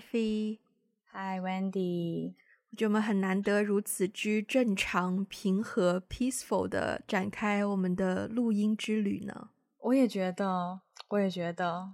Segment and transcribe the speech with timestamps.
[0.00, 0.58] Ivy，
[1.04, 2.34] 嗨，Wendy。
[2.70, 9.50] 我觉得我们很难得如此之正常、平和、peaceful 的展开我们的录音之旅呢。
[9.80, 11.92] 我也觉得，我也觉得。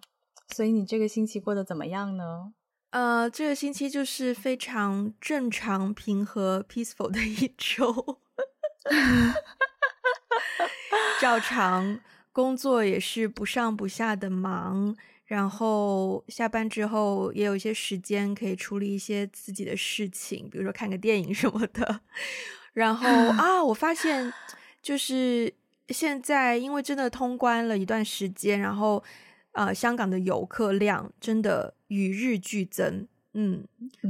[0.48, 2.52] 所以你这个星期过得怎么样呢？
[2.90, 8.20] 呃，这个星期就是非常正常、平和、peaceful 的一周。
[11.20, 11.98] 照常
[12.30, 14.96] 工作也是不上不下的忙。
[15.26, 22.00] 然后下班之后也有一些时间可以处理一些自己的事情，比如说看个电影什么的。
[22.72, 24.32] 然后 啊，我发现
[24.80, 25.52] 就是
[25.88, 29.02] 现在因为真的通关了一段时间，然后
[29.52, 33.08] 呃，香港的游客量真的与日俱增。
[33.38, 33.66] 嗯，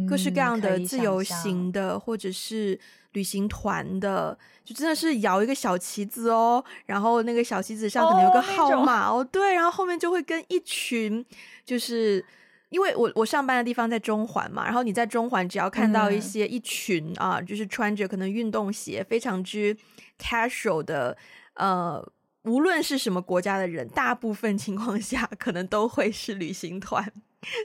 [0.08, 2.78] 各式各样的自由行的或者是
[3.16, 11.24] 旅行团的，就真的是摇一个小旗子哦，然后那个小旗子上可能有个号码哦，哦，对，然后后面就会跟一群，
[11.64, 12.22] 就是
[12.68, 19.74] 因为我我上班的地方在中环嘛，然后你在中环只要看到一些一群啊，就是穿着可能运动鞋，非常之
[20.20, 21.16] casual 的，
[21.54, 22.06] 呃，
[22.42, 27.10] 无论是什么国家的人，大部分情况下可能都会是旅行团。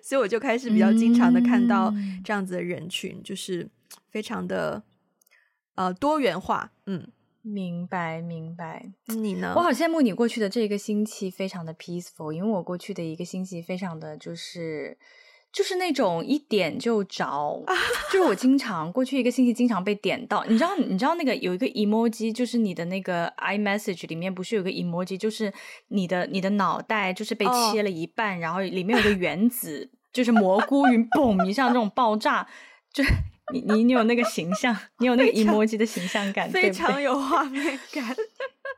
[0.02, 1.94] 所以我就开始比较经常的看到
[2.24, 3.68] 这样子的人群，嗯、就是
[4.12, 4.82] 非常的
[5.76, 6.72] 呃多元化。
[6.86, 7.08] 嗯，
[7.42, 8.92] 明白明白。
[9.08, 9.54] 你呢？
[9.56, 14.98] 我好羡慕你过去的这个星期非常的 peaceful，因为我过去的一个星期非常的就是
[15.52, 17.76] 就是那种一点就着，啊、
[18.12, 20.46] 就是我经常过去一个星期经常被点到。
[20.46, 25.52] 你知道你知道那个有一个 emoji，就是你的那个 iMessage 里面不是有个 emoji，就是
[25.90, 32.48] 你的你的脑袋就是被切了一半，哦、然后里面有个原子，就是蘑菇云， 嘣一下这种爆炸，
[32.94, 33.04] 就
[33.54, 38.06] 你 你你有那个形象，你有那个 emoji 的形象感， 非常有画面感。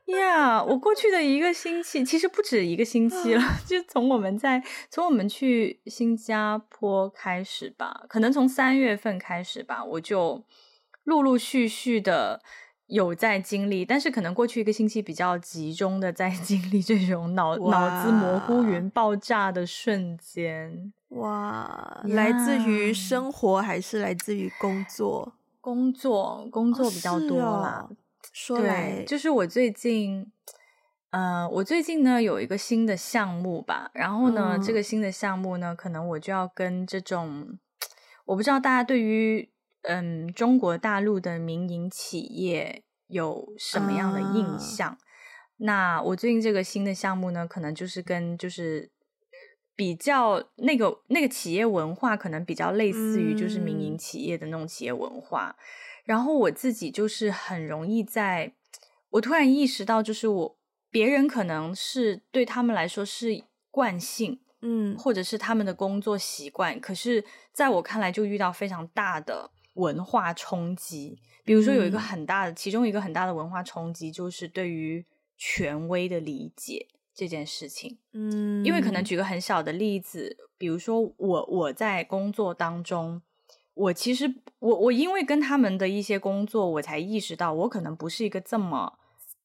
[0.07, 10.43] 呀，yeah, 我过去的一个星期其实不止一个星期了， 就从我们在从我们去新加坡开始吧，可能从三月份开始吧，我就
[11.05, 12.41] 陆陆续续的
[12.87, 20.91] 有在经历，但是可能过去一个星期比较集中的在经历这种脑脑子蘑菇云爆炸的瞬间。
[21.15, 25.33] 哇来自于生活还是来自于工作？
[25.61, 27.87] 工作，工作比较多啦。
[27.89, 27.95] 哦
[28.31, 30.31] 说来对，就是我最近，
[31.11, 37.59] 呃，我最近呢有一个新的项目吧，然后呢，嗯、这个新的项目呢，可能我就要跟这种，
[38.25, 39.51] 我不知道大家对于
[39.83, 44.89] 嗯中国大陆的民营企业有什么样的印象？
[44.89, 44.97] 啊、
[45.57, 48.89] 那我最近这个新的项目呢，可能就是跟就是
[49.75, 55.55] 比较那个那个企业文化，可能比较类似于就是民营企业的那种企业文化。
[55.57, 55.63] 嗯
[56.03, 58.53] 然后我自己就是很容易在，
[59.11, 60.57] 我突然意识到，就是我
[60.91, 63.41] 别人可能是对他们来说是
[63.71, 67.23] 惯性，嗯，或者是他们的工作习惯，可是
[67.53, 71.17] 在我看来就遇到非常大的文化冲击。
[71.45, 75.05] 比如说有一个很大的，嗯，其中一个很大的文化冲击就是对于
[75.37, 83.21] 权威的理解这件事情，嗯，因为可能举个很小的例子，比如说我我在工作当中。
[83.75, 88.99] 我其实，我我因为跟他们的一些工作，我才意识到，我可能不是一个这么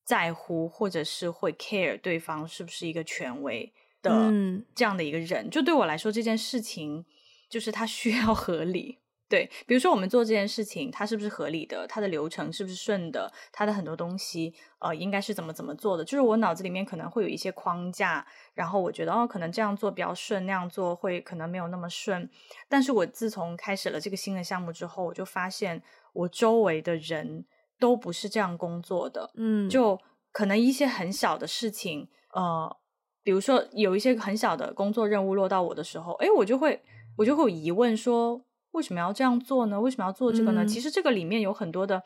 [0.04, 4.30] 在乎，或者是会 care 对方是不是一个权威的
[4.74, 5.46] 这样的一个人。
[5.46, 7.06] 嗯、就对我来说，这件事情
[7.48, 8.97] 就是它需要合理。
[9.28, 11.86] 对，比如说我们做这件事情，它是不是合理的？
[11.86, 13.30] 它的流程是不是顺的？
[13.52, 16.04] 它的很多东西，呃，应该是怎么怎么做的？
[16.04, 22.30] 就是我脑子里面可能会有一些框架，然后我觉得哦，可能这样做比较顺，那样做会可能没有那么顺。
[22.70, 25.82] 但是我自从开始了这个新的项目之后，我就发现
[26.14, 27.44] 我周围的人
[27.78, 29.30] 都不是这样工作的。
[29.34, 30.00] 嗯，就
[30.32, 32.74] 可能一些很小的事情，呃，
[33.22, 36.82] 比如说有一些很小的工作任务落到我的时候，诶，我就会
[37.18, 38.42] 我就会有疑问说。
[38.78, 39.80] 为什么要这样做呢？
[39.80, 40.62] 为什么要做这个呢？
[40.62, 42.00] 嗯、其实这个里面有很多的，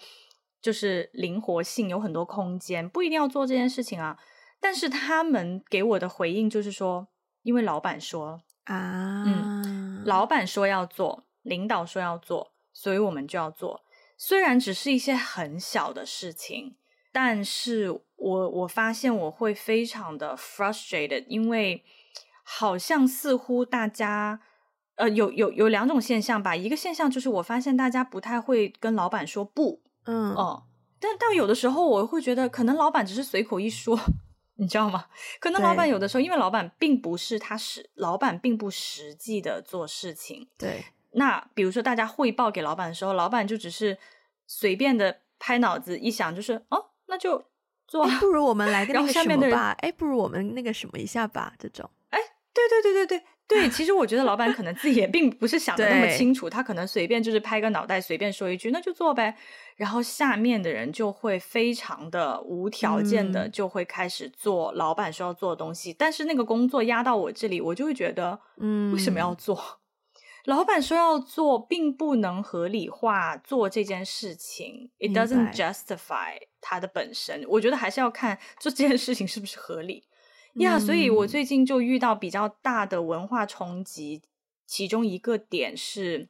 [0.62, 4.19] 就是灵活性，有很多空间，不一定要做这件事情啊。
[4.58, 7.08] 但是他们给我的回应就是说，
[7.42, 13.82] 因为老板说啊，嗯，老板说要做，领导说要做，所以我们就要做。
[14.16, 16.76] 虽然只是一些很小的事情，
[17.12, 21.84] 但是我我发现我会非常的 frustrated，因为
[22.42, 24.40] 好像似乎大家。
[24.96, 26.54] 呃，有有有两种现象吧。
[26.54, 30.68] 一个现象就是，我发现大家不太会跟老板说不，嗯哦、嗯。
[31.00, 33.98] 但但有的时候，我会觉得，可能老板只是随口一说，
[34.56, 35.06] 你知道吗？
[35.40, 40.48] 可能老板有的时候，因为老板并不是他实，老板并不实际的做事情。
[40.58, 40.84] 对。
[41.14, 43.98] 那比如说，大家汇报给老板的时候，老板就只是
[44.46, 47.44] 随便的拍脑子一想，就是哦，那就
[47.86, 48.06] 做。
[48.20, 49.76] 不如我们来个 那个什么吧？
[49.80, 51.88] 哎，不如我们那个什么一下吧，这种。
[52.54, 59.36] 对对对对对， 对，其实我觉得老板可能自己也并不是想的那么清楚，他可能随便就是拍个脑袋，随便说一句，那就做呗。
[59.76, 69.56] 然后下面的人就会非常的无条件的就会开始做老板说要做的东西，嗯、但是那个工作压到我这里，我就会觉得，嗯，为什么要做？
[69.56, 69.76] 嗯、
[70.46, 77.44] 老板说要做，并不能合理化做这件事情，it doesn't justify 它的本身。
[77.48, 80.04] 我觉得还是要看做这件事情是不是合理。
[80.54, 84.22] 呀，yeah, 所以我最近就遇到比较大的文化冲击，
[84.66, 86.28] 其中一个点是，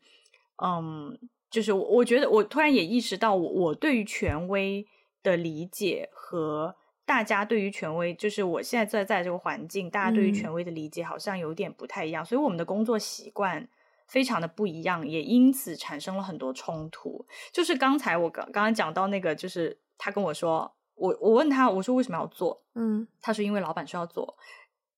[0.63, 1.19] 嗯，
[1.51, 4.87] 就是我我觉得我突然也意识到我，我我对于权威
[5.23, 13.69] 的理解和大家对于权威，就是我现在在在这个环境，大家对于权威的理解好像有点不太一样，嗯、所以我们的工作习惯
[14.07, 17.27] 非常的不一样，也因此产生了很多冲突。
[17.53, 20.73] 就是刚才我刚刚刚讲到那个，就是他跟我说。
[20.95, 22.63] 我我问他，我说为什么要做？
[22.75, 24.37] 嗯，他说因为老板说要做。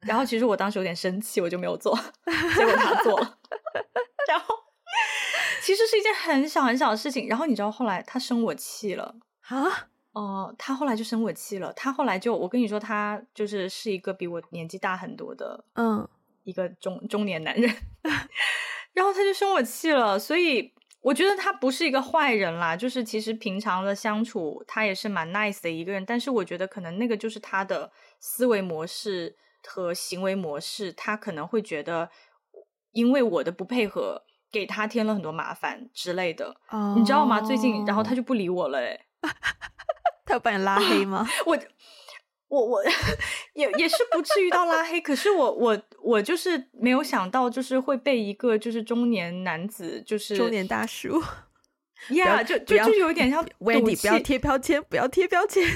[0.00, 1.99] 然后 其实我当时有点生气，我就没有做。
[2.56, 3.38] 结果他做了。
[4.29, 4.55] 然后
[5.62, 7.26] 其实是一件很小很小的事情。
[7.29, 9.17] 然后你知道后来他生我气了
[9.49, 9.88] 啊？
[10.12, 11.73] 哦、呃，他后来就生我气了。
[11.73, 16.06] 他后来就我跟你说，他就是是一个比我年纪大很多的，嗯，
[16.43, 17.75] 一个中中年男人。
[18.93, 20.74] 然后他就生我气了，所以。
[21.05, 26.03] 我觉得他不是一个坏人啦，就是其实平常的相处，他也是蛮 nice 的一个人。
[26.06, 29.37] 但是我觉得可能那个就是他的思维模式
[29.67, 32.09] 和行为模式，他可能会觉得，
[32.93, 36.56] 因为我的不配合，给他添了很多麻烦之类的。
[36.71, 36.97] Oh.
[36.97, 37.39] 你知道吗？
[37.43, 38.99] 最近，然后他就不理我了，诶
[40.25, 41.29] 他要把你拉黑吗？
[41.45, 41.59] 我。
[42.55, 42.85] 我我
[43.55, 51.21] 也也是不至于到拉黑，可是我我我就是没有想到，就是会被一个就是中年男子，就是中年大叔，
[52.15, 55.67] 呀 Yeah, 就就就有点像 Wendy，不要贴标签，不要贴标签。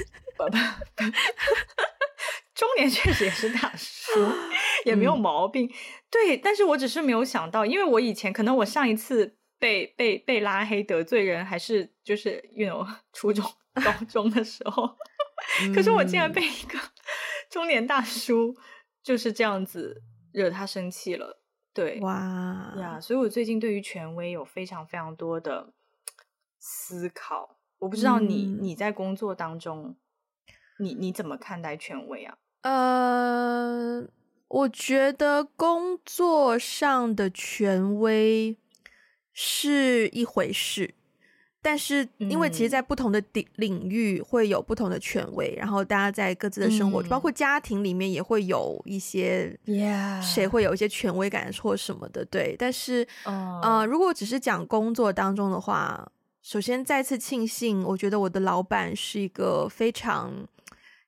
[2.55, 4.11] 中年确实也是大叔，
[4.85, 5.65] 也没有毛病。
[5.65, 5.73] 嗯、
[6.09, 14.95] 对，但是我只是没有想到，因为我以前可能我上一次被被被拉黑得罪人，还是就是因为我初中高中的时候。
[15.73, 16.79] 可是我竟然被一个
[17.49, 18.55] 中年大叔
[19.01, 20.01] 就是这样子
[20.31, 21.41] 惹他生气了，
[21.73, 22.99] 对，哇呀！
[23.01, 25.73] 所以我最近对于权威有非常非常多的
[26.59, 27.57] 思考。
[27.79, 29.95] 我不知道你、嗯、你在工作当中，
[30.79, 32.37] 你你怎么看待权威啊？
[32.61, 34.05] 呃，
[34.49, 38.57] 我觉得工作上的权威
[39.31, 40.93] 是一回事。
[41.61, 49.59] 但是，因为其实，在不同的领领域会有不同的权威，嗯、然后大家在各自的生活，嗯、包括家庭里面，也会有一些
[50.21, 52.55] 谁会有一些权威感或什么的，对。
[52.57, 56.09] 但是，嗯、呃，如果只是讲工作当中的话，
[56.41, 60.31] 首先再次庆幸，我觉得我的老板是一个非常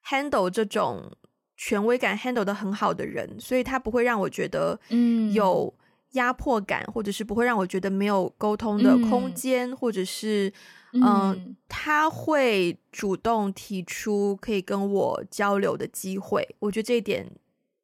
[0.09, 1.09] handle 这种
[1.55, 5.73] 权威感 handle 的很好的人，所以他不会让我觉得嗯有。
[6.11, 10.51] 压迫感，或者是不会让我觉得没有沟通的空间，嗯、或者是
[10.93, 11.37] 嗯、呃，
[11.69, 16.55] 他会主动提出可以跟我交流的机会。
[16.59, 17.31] 我觉得这一点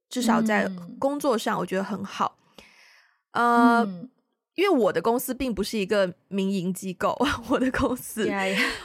[0.10, 0.70] 至少在
[1.00, 2.38] 工作上，我觉得很好。
[3.32, 4.10] 嗯、呃，
[4.56, 8.30] 因为我的公司并不是一个民营机构， 我的公司，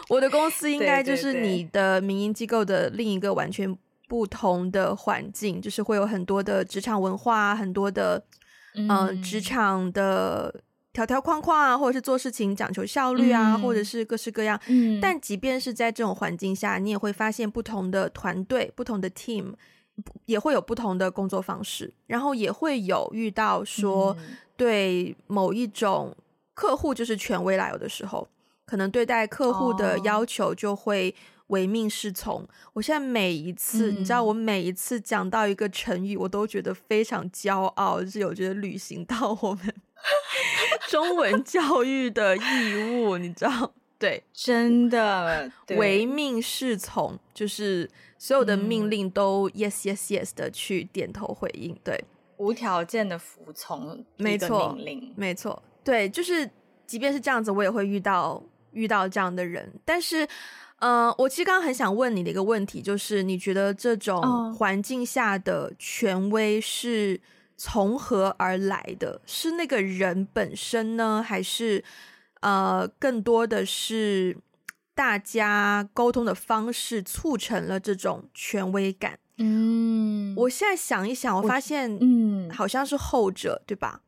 [0.09, 3.77] 我的公司应该就是你的民营机构的另一个完全
[4.07, 8.25] 不同的环境，就是会有很多的职场文化，很多的。
[8.75, 9.41] 嗯、呃，职。
[9.41, 10.55] 场的
[10.93, 14.59] 条条框框啊，或者是做事情讲求效率啊，嗯、或者是各式各样。
[14.69, 15.21] 嗯，但。
[15.21, 19.55] 即便是在这种环境下，你也会发现不同的团队、不同的 team
[20.27, 24.17] 也会有不同的工作方式，然后也会有遇到说
[24.57, 26.17] 对某一种
[26.55, 28.29] 客户就是权威来有的时候，
[28.65, 31.15] 可能对待客户的要求就会。
[31.49, 32.47] 唯命是从。
[32.73, 39.75] 我现在每一次，嗯、你知道，我每一次讲到一个成语，我都觉得非常骄傲，就是我觉得履行到我们
[40.89, 43.73] 中文教育的义务，你知道？
[43.99, 52.05] 对，真的， 唯命是从，就是所有的命令都 yes yes yes 的去点头回应，对，
[52.39, 56.51] 无条件的服从，没错，命令，没错，对，就是
[56.87, 60.27] 即便是这样子，我也会遇到遇到这样的人，但是。
[60.83, 67.21] 嗯、呃，我其实刚刚很想问你的一个问题，就是你觉得这种环境下的权威是
[67.57, 69.21] 从何而来的？
[69.25, 71.85] 是那个人本身呢，还是
[72.41, 74.37] 呃，更多的是
[74.93, 79.21] 大家沟通的方式促成了这种权威感？
[79.39, 84.01] 嗯，我现在想一想，我发现，嗯，好像是后者，对吧？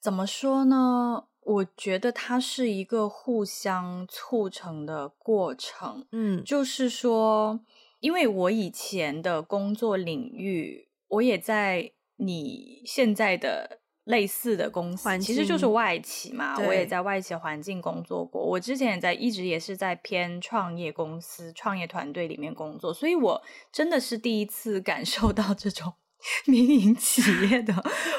[0.00, 1.24] 怎么说呢？
[1.44, 7.60] 我觉得它是一个互相促成的过程，嗯，就是说，
[8.00, 16.56] 因为我以前的工作领域，我也在你现在的类似的公司，其实就是外企嘛。
[16.66, 25.92] 我也在外企环境工作过，我之前也在一直也是在偏创业公司、创业团队里面工作，所以我真的是第一次感受到这种
[26.46, 27.74] 民营企业的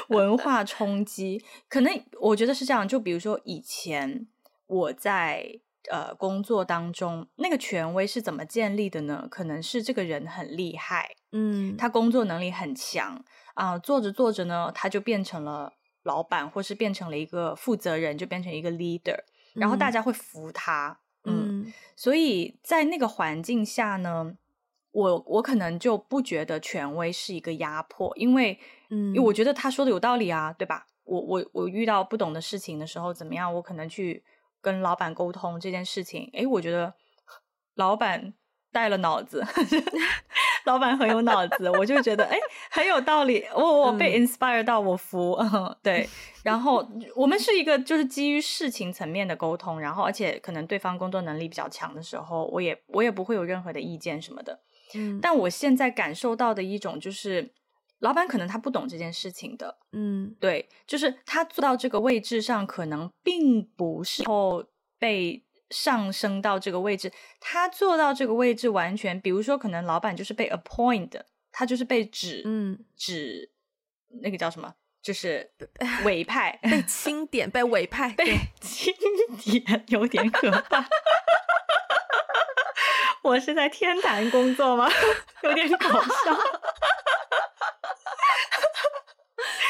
[0.08, 1.44] 文化冲击。
[1.68, 4.26] 可能我觉得是这样，就比如说以前
[4.66, 5.60] 我在。
[5.92, 9.28] 呃，工作当中那个权威是怎么建立的呢？
[9.30, 19.18] 可能是这个人很厉害，嗯，他工作能力很强啊，呃，做着做着呢，他就变成了老板，或是变成了一个负责人，就变成一个 leader，
[19.52, 24.38] 然后大家会服他，嗯，嗯，所以在那个环境下呢，
[24.94, 28.58] 我我可能就不觉得权威是一个压迫，因为，
[28.88, 30.86] 嗯，因为我觉得他说的有道理啊，对吧？
[31.04, 33.54] 我我我遇到不懂的事情的时候，怎么样？
[33.54, 34.24] 我可能去。
[34.64, 36.94] 跟老板沟通这件事情，诶，我觉得
[37.74, 38.32] 老板
[38.72, 39.44] 带了脑子，
[40.64, 42.38] 老板很有脑子，我就觉得诶
[42.70, 43.44] 很有道理。
[43.54, 45.32] 我我被 inspire 到，我服。
[45.32, 46.08] 嗯、 对，
[46.42, 46.82] 然后
[47.14, 54.58] 我们是一个就是基于事情层面的沟通，然后而且可能对方工作能力比较强的时候，我也我也不会有任何的意见什么的。
[54.94, 57.52] 嗯，但我现在感受到的一种就是。
[58.00, 64.62] 老板可能他不懂这件事情的，嗯，对，就是他做到这个位置上，可能并不是后
[64.98, 67.10] 被上升到这个位置，
[67.40, 73.50] 他做到这个位置完全，比如说可能老板就是被 appoint 的，他就是被指，嗯，指
[74.20, 75.50] 那个叫什么，就是
[76.04, 78.92] 委派， 被钦点，被委派，被钦
[79.42, 80.86] 点，有点可怕。
[83.24, 84.86] 我是在天坛工作吗？
[85.42, 85.98] 有点搞笑。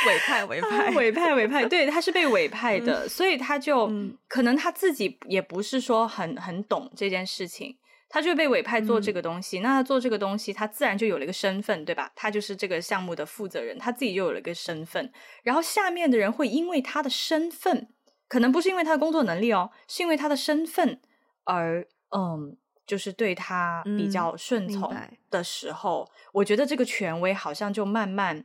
[0.06, 9.60] 委派，委派，委派，委派，对，他是被委派的，嗯、所以他就、嗯、可能他自己也不是说很很懂这件事情，他就被委派做这个东西。
[9.60, 12.10] 嗯、那他做这个东西，他自然就有了一个身份，对吧？
[12.16, 15.12] 他就是这个项目的负责人，他自己就有了一个身份。
[15.44, 17.88] 然后下面的人会因为他的身份，
[18.28, 21.00] 可能不是因为他的工作能力哦，是因为他的身份
[21.44, 24.94] 而嗯，就是对他比较顺从
[25.30, 28.44] 的时候，嗯、我觉得这个权威好像就慢慢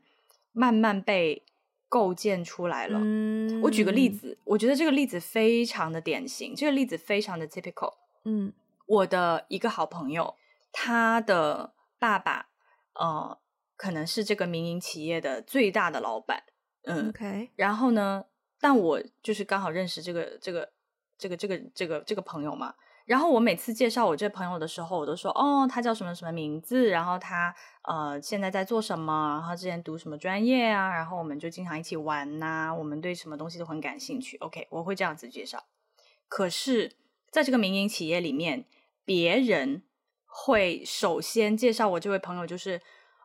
[0.51, 1.43] 慢慢被。
[1.91, 2.99] 构建出来了。
[3.01, 7.95] 嗯，我举个例子，我觉得这个例子非常的典型，这个例子非常的 typical。
[8.25, 8.53] 嗯，
[8.85, 10.35] 我的一个好朋友，
[10.71, 12.49] 他的爸爸，
[12.93, 13.39] 呃，
[13.75, 16.43] 可能是这个民营企业的最大的老板。
[16.83, 17.49] 嗯，OK。
[17.55, 18.25] 然后呢，
[18.59, 20.71] 但我就是刚好认识这个这个
[21.17, 22.75] 这个这个这个这个朋友嘛。
[23.09, 27.51] 然后我每次介绍我这朋友的时候，我都说哦，他叫什么什么名字，然后他
[27.81, 34.37] 呃现在在做什么，然后之前读什么专业啊，然后我们就经常一起玩呐、啊，我们对什么东西都很感兴趣。
[34.37, 35.63] OK，我会这样子介绍。
[36.27, 36.91] 可是
[37.31, 38.65] 在这个民营企业里面，
[39.03, 39.81] 别人
[40.27, 42.79] 会首先介绍我这位朋友，就是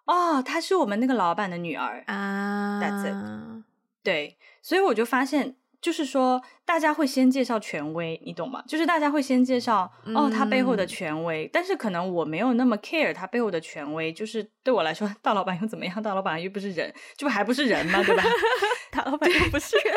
[0.07, 2.81] 哦，她是我们那个老板的女儿啊。
[2.81, 3.65] That's it。
[4.03, 5.57] 对，所以我就发现。
[5.85, 8.65] 就是说，大家会先介绍权威，你懂吗？
[8.67, 11.45] 就是大家会先介绍哦，他背后的权威。
[11.45, 14.11] 嗯、但是可能我没有那么 care 他背后的权威。
[14.11, 16.03] 就是对我来说，大老板又怎么样？
[16.03, 18.03] 大老板又不是人，这不还不是人吗？
[18.03, 18.25] 对吧？
[18.91, 19.95] 大老板又不是人，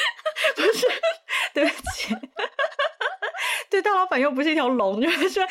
[0.56, 0.86] 不是，
[1.52, 2.16] 对不起，
[3.68, 5.50] 对，大老板又不是一条龙，就是说，就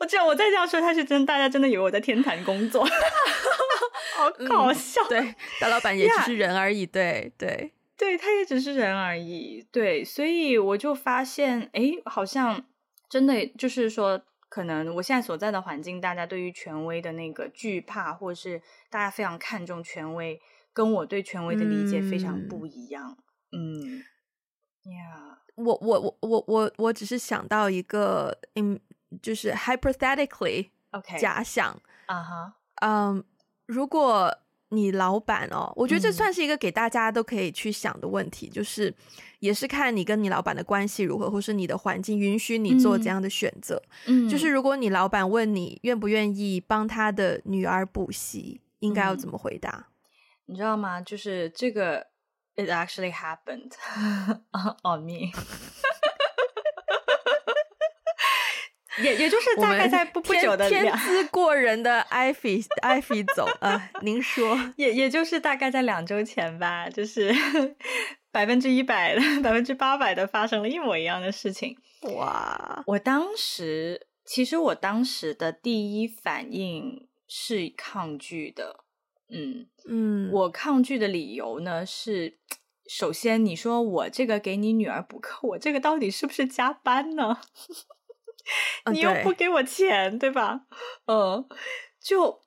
[0.00, 2.88] 我这样我再这样说下去，真大家真的以为我在天坛工作。
[4.22, 7.72] 好搞笑，嗯，对，大老板也只是人而已，对对。
[7.94, 12.64] 对，他也只是人而已，对，所以我就发现，哎，好像
[13.08, 18.60] 真的就是说，可能我现在所在的环境，大家对于权威的那个惧怕，或者是
[18.90, 20.40] 大家非常看重权威，
[20.72, 23.16] 跟我对权威的理解非常不一样，
[23.52, 23.98] 嗯，
[24.90, 28.80] 呀、嗯，我我我我我我只是想到一个，嗯，
[29.22, 33.24] 就是 hypothetically，OK，假想，啊哈，嗯。
[33.72, 34.36] 如果
[34.68, 38.94] 你老板哦，我觉得这算是一个给大家都可以去想的问题，嗯、就是
[39.38, 43.82] 也是看你跟你老板的关系如何，或是你的环境允许你做怎样的选择。
[44.06, 49.88] 嗯，就是如果你老板问你愿不愿意帮他的女儿补习，应该要怎么回答？
[50.46, 51.00] 你知道吗？
[51.00, 52.06] 就是这个
[52.56, 53.72] ，it actually happened
[54.82, 55.32] on me。
[59.00, 67.34] 也也就是大概在不不久的天资过人的艾菲艾菲总啊，您说也也就是大概在两周前吧，就是
[68.30, 71.76] 百分之一百的百分之八百的发生了一模一样的事情。
[72.16, 72.82] 哇！
[72.86, 78.84] 我当时其实我当时的第一反应是抗拒的，
[79.30, 82.38] 嗯嗯，我抗拒的理由呢是，
[82.88, 87.38] 首先你说我这个给你女儿补课，我这个到底是不是加班呢？
[88.92, 90.66] 你又不给我钱，对，对吧？
[91.06, 91.46] 嗯，
[92.00, 92.40] 就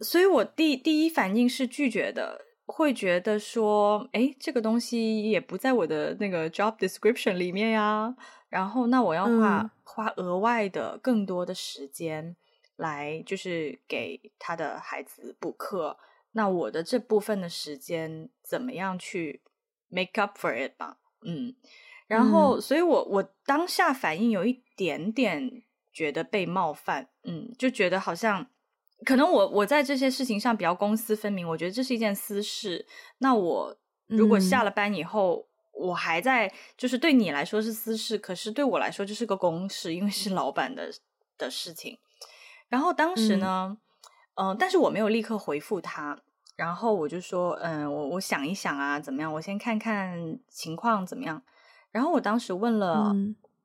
[0.00, 8.14] 所以我第第一反应是拒绝的，会觉得说，哎，这个东西也不在我的那个 job description 里面呀。
[8.48, 12.34] 然后，那我要花、嗯、花额外的更多的时间
[12.74, 15.96] 来，就是给他的孩子补课。
[16.32, 19.42] 那我的这部分的时间怎么样去
[19.88, 20.98] make up for it 吧？
[21.22, 21.54] 嗯，
[22.10, 25.62] 然后，嗯、所以我我当下反应有一点点
[25.92, 28.46] 觉得被冒犯，嗯，就觉得好像
[29.06, 32.86] 可能我我在这些事情上比较公私分明，我觉得这是一件私事。
[33.18, 33.76] 那我
[34.08, 35.36] 如果下了班以后。
[35.36, 40.92] 嗯我还在，就是对你来说是私事，可是对我来说就是个公事，因为是老板的
[41.38, 41.96] 的事情。
[42.68, 43.78] 然后当时呢，
[44.34, 46.20] 嗯、呃，但是我没有立刻回复他，
[46.54, 49.32] 然后我就说，嗯、呃，我我想一想啊，怎么样？
[49.32, 51.42] 我先看看情况怎么样。
[51.90, 53.14] 然后我当时问了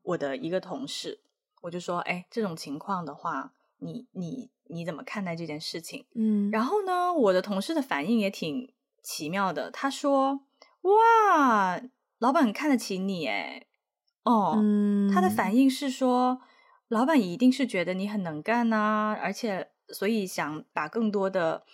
[0.01, 6.05] 我的一个同事，嗯、我就说，哎，这种情况的话，你你你怎么看待这件事情？
[6.15, 10.41] 嗯，然后呢，我的同事的反应也挺奇妙的，他说，
[10.81, 11.81] 哇。
[12.19, 13.67] 老板很看得起你，诶
[14.23, 16.39] 哦，嗯、他的反应是说，
[16.87, 21.65] 老板一定是觉得你很能干呐、啊，而且所以想把更多的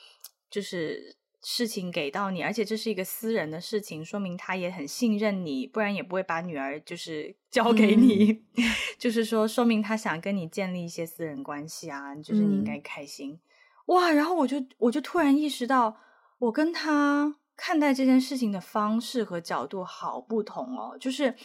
[0.50, 8.64] 就是事情给到你，而且这是一个私人的事情，说明他也很信任你，不然也不会把女儿就是 交给你，嗯、
[8.98, 13.40] 就是说说明他想跟你建立一些私人关系啊，就是你应该开心、嗯、
[13.88, 14.12] 哇。
[14.12, 15.98] 然后我就我就突然意识到，
[16.40, 17.36] 我跟他。
[17.58, 21.36] 看待这件事情的方式和角度好不同哦，就是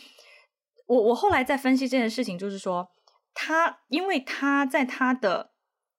[0.87, 2.89] 我我后来在分析这件事情，就是说
[3.35, 5.53] 他因为他在他的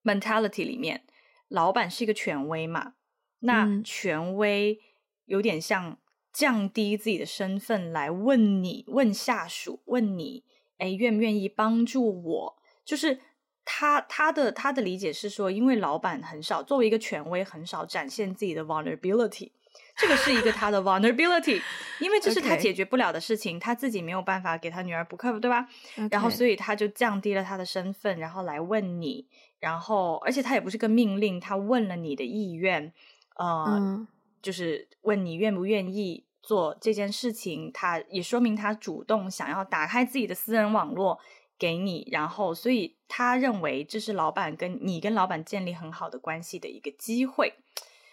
[0.04, 1.06] mentality 里面，
[1.50, 2.94] 老板是一个权威嘛，
[3.40, 4.80] 那权威
[5.26, 5.98] 有点像
[6.34, 10.44] 降低自己的身份来问你，问下属，问你，
[10.78, 12.58] 哎，愿不愿意帮助我？
[12.86, 13.20] 就是
[13.66, 19.52] 他他的他的理解是说，因为老板很少作为一个权威，很少展现自己的 vulnerability。
[19.96, 21.62] 这个是一个他的 vulnerability，
[22.00, 25.68] 因为这是他解决不了的事情.他自己没有办法给他女儿补课，对吧.
[26.10, 29.28] 然后所以他就降低了他的身份，然后来问你，
[29.60, 32.94] 然后而且他也不是个命令，他问了你的意愿，
[33.38, 34.08] 呃，嗯、
[34.42, 41.20] 就是问你愿不愿意做这件事情，他也说明他主动想要打开自己的私人网络
[41.58, 47.54] 给你，然后所以他认为这是老板跟你跟老板建立很好的关系的一个机会，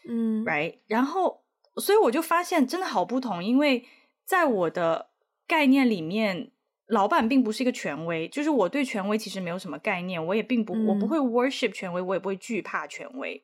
[0.08, 1.42] 嗯，right，然后。
[1.76, 3.84] 所以我就发现真的好不同，因为
[4.24, 5.10] 在我的
[5.44, 6.52] 概念里面，
[6.86, 13.42] 老板并不是一个权威，就是我对权威其实没有什么概念，我也并不，嗯、我不会 worship 权威，我也不会惧怕权威，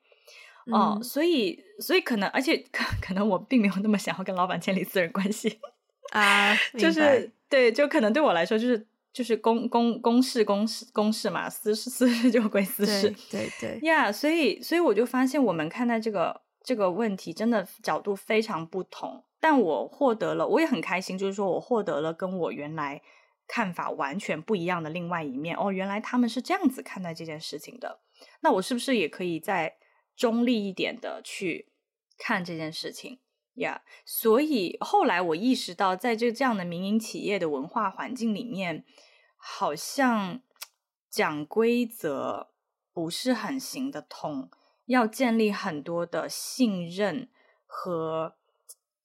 [0.67, 5.59] 哦、 嗯，所以，所以可能，而且可可能我并没有那么想要跟老板建立私人关系
[6.11, 16.43] 啊， 就是对，就可能对我来说，就是就是公公公事公事公事嘛，私事私事就归私事，对对呀，yeah, 所以所以我就发现我们看待这个。
[16.63, 23.01] 这个问题真的角度非常不同，但我获得了，我也很开心，就是说我获得了跟我原来
[23.49, 25.57] 看法完全不一样的另外一面。
[25.57, 28.01] 哦，原来他们是这样子看待这件事情的，
[28.43, 29.75] 那我是不是也可以再
[30.21, 31.73] 中立一点的去
[32.19, 33.21] 看这件事情
[33.55, 38.85] 呀所以后来我意识到，在这这样的民营企业的文化环境里面，
[39.39, 40.43] 好像
[41.09, 42.51] 讲规则
[42.93, 44.51] 不是很行得通。
[44.85, 47.31] 要建立很多的信任
[47.65, 48.37] 和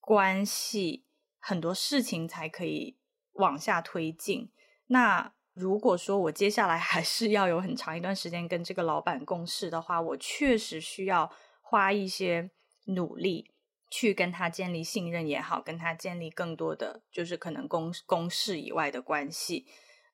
[0.01, 1.05] 关系，
[1.39, 2.97] 很多事情才可以
[3.33, 4.51] 往下推进。
[4.87, 12.51] 那如果说我接下来还是要有很长一段时间跟这个老板共事的话，我确实需要花一些
[12.87, 13.53] 努力
[13.89, 19.65] 去跟他建立信任也好，跟他建立更多的就是可能公公事以外的关系。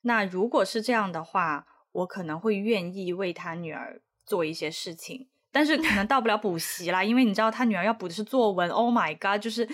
[0.01, 5.31] 那如果是这样的话，我可能会愿意为他女儿做一些事情。
[5.52, 9.68] 但是可能到不了补习啦，因为你知道他女儿要补的是作文，Oh my god，就是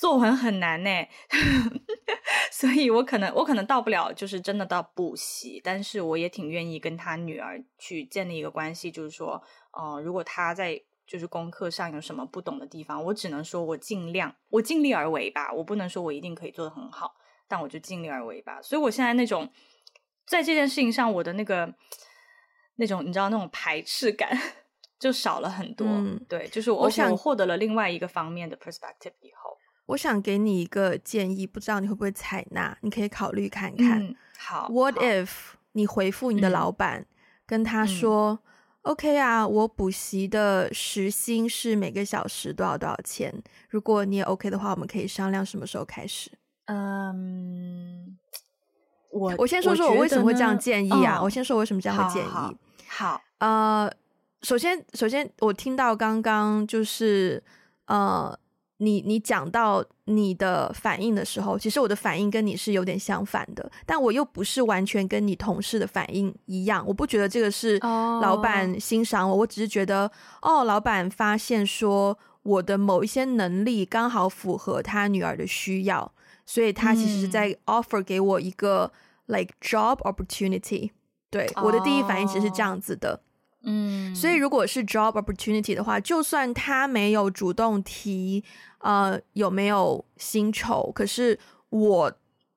[0.00, 0.90] 作文很难呢，
[2.50, 17.14] 所以我可能我可能到不了，就是真的到补习，但是我也挺愿意跟他女儿去建立一个关系，就是说，呃，如果他在就是功课上有什么不懂的地方，我只能说我尽量，我尽力而为吧，我不能说我一定可以做得很好，
[17.46, 18.62] 但我就尽力而为吧。
[18.62, 19.52] 所以我现在那种
[20.26, 21.74] 在这件事情上，我的那个
[22.76, 24.38] 那种你知道那种排斥感。
[24.98, 29.56] 就少了很多，嗯、对，就是我想我获得了另外一个方面的 perspective 以后，
[29.86, 32.76] 我想给你一个建议，不知道你会不会采纳？
[32.80, 34.02] 你可以考虑看看。
[34.02, 35.28] 嗯、好，What 好 if
[35.72, 37.06] 你回复你的老板，嗯、
[37.46, 43.32] 跟他说、嗯、，OK 啊，我补习的时薪是每个小时多少多少钱？
[43.68, 46.32] 如果你也 OK 的话，我们可以商量什么时候开始。
[46.66, 48.18] 嗯，
[49.12, 51.18] 我我先说说我为什么会这样建议啊？
[51.20, 52.28] 我，我先说我为什么这样的建议。
[52.28, 52.40] 好，
[52.88, 53.92] 好好呃。
[54.42, 57.42] 首先，首先我听到刚刚就是
[57.86, 58.38] 呃，
[58.78, 66.84] 你你讲到你的反应的时候，其实我的反应跟你是有点相反的，但我又不是完全跟你同事的反应一样。
[66.86, 69.40] 我不觉得这个是老板欣赏我，oh.
[69.40, 70.10] 我只是觉得
[70.42, 76.12] 哦，老板发现说我的某一些能力刚好符合他女儿的需要，
[76.46, 78.92] 所以他其实是在 offer 给我一个、
[79.26, 80.90] 嗯、like job opportunity。
[81.28, 83.20] 对，我的第一反应其实是这样子的。
[83.62, 88.44] 嗯，所以如果是 job opportunity 的话，就算他没有主动提，
[88.78, 91.38] 呃，有没有薪酬，可是
[91.70, 92.12] 我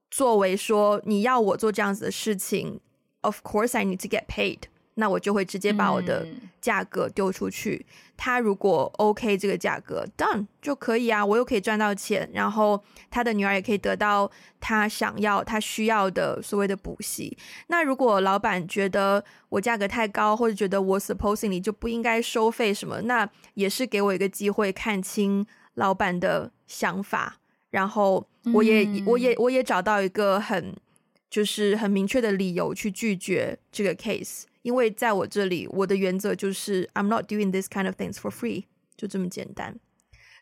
[0.09, 2.79] 作为说你要我做这样子的事情
[3.21, 4.63] ，of course I need to get paid。
[4.95, 6.27] 那我就会直接把我的
[6.59, 7.85] 价格丢出去。
[7.87, 17.37] 嗯、他如果 OK 这个价格 done 就可以啊，我又可以赚到钱，然后他的女儿也可以得到他想要、他需要的所谓的补习。
[17.67, 27.37] 那如果老板觉得我价格太高，或者觉得我 supposedly 就不应该收费什么，那也是给我一个机会看清老板的想法，
[27.69, 30.75] 然后我也、嗯、我也我也找到一个很
[31.29, 34.43] 就是很明确的理由去拒绝这个 case。
[34.61, 39.79] 因为在我这里，我的原则就是 I'm not doing this kind of things for free，就这么简单。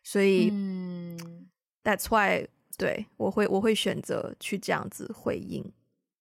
[0.03, 1.49] 所以，嗯
[1.83, 5.73] ，That's why，对，我会我会选择去这样子回应。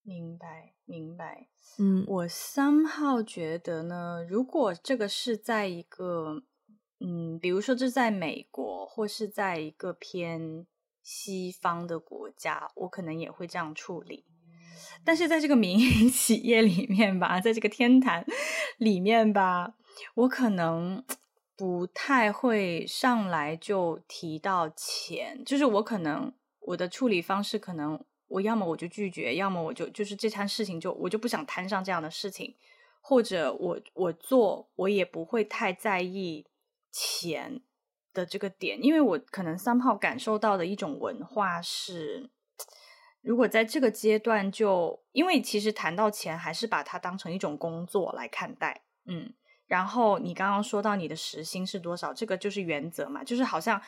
[0.03, 1.49] 明白，明白。
[1.79, 6.43] 嗯，我 somehow 觉得呢，如果这个是在一个，
[6.99, 10.67] 嗯，比如说这是在美国，或是在一个偏
[11.03, 14.25] 西方的国家，我可能也会这样处理。
[15.05, 18.27] 但是在这个民营 企业里面吧，在这个天坛
[18.79, 19.75] 里面吧，
[20.15, 21.03] 我可能
[21.57, 32.55] 不太会上来就提到钱，就是我可能我的处理方式，可能我要么我就拒绝，要么我就就是这摊事情就我就不想摊上这样的事情，
[33.01, 36.47] 或者我我做我也不会太在意
[36.93, 37.63] 钱
[38.13, 42.31] 的这个点，因为我可能三炮感受到的一种文化是。
[43.29, 49.35] 如果在这个阶段就，因为其实谈到钱，还是把它当成一种工作来看待，嗯。
[49.67, 53.79] 然后你刚刚说到你的时薪是多少，这个就是原则嘛，就是好像，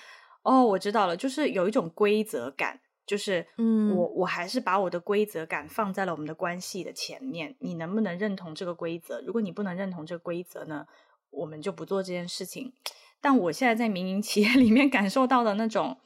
[0.43, 7.57] 哦，我知道了，就是有一种规则感，就是，嗯，我我还是把我的规则感放在了我们的关系的前面。
[7.61, 9.23] 你能不能认同这个规则？
[9.23, 10.87] 如果你不能认同这个规则呢，
[11.31, 12.75] 我们就不做这件事情。
[13.23, 15.97] 但我现在在民营企业里面感受到的那种。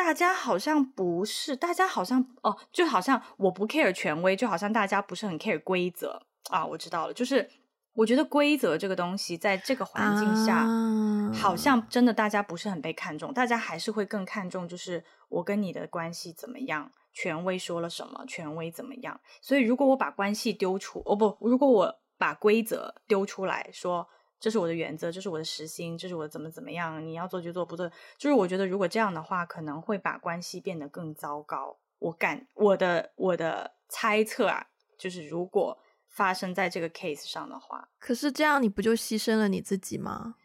[0.00, 6.64] 大家好像不是，大家好像哦，就好像我不 care 权威，就好像大家不是很 care 规则啊。
[6.64, 7.46] 我知道了，就是
[7.92, 19.20] 我觉得规则这个东西，在这个环境下，啊，好像真的大家不是很被看重，大家还是会更看重，就是我跟你的关系怎么样，权威说了什么，权威怎么样。
[19.42, 24.08] 所以如果我把关系丢出，哦不，如果我把规则丢出来说。
[24.40, 27.04] 这是我的原则，这是我的实心，这是我怎么怎么样。
[27.06, 31.76] 你要做就做，不做就是我觉得如果这样的话，可能会把关系变得更糟糕。
[31.98, 40.36] 我感我的我的猜测啊，就是如果发生在这个 case 上的话，可是这样你不就牺牲了你自己吗？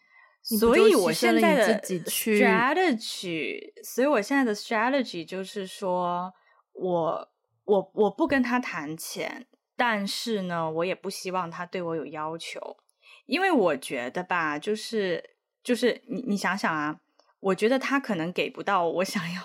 [0.44, 6.32] 所以我现在的 strategy，所以我现在的 strategy 就是说
[6.74, 7.30] 我
[7.64, 12.78] 我我不跟他谈钱，但是呢，我也不希望他对我有要求。
[13.26, 15.32] 因为我觉得吧，就是
[15.64, 17.00] 就是你你想想啊，
[17.40, 19.42] 我觉得他可能给不到我想要，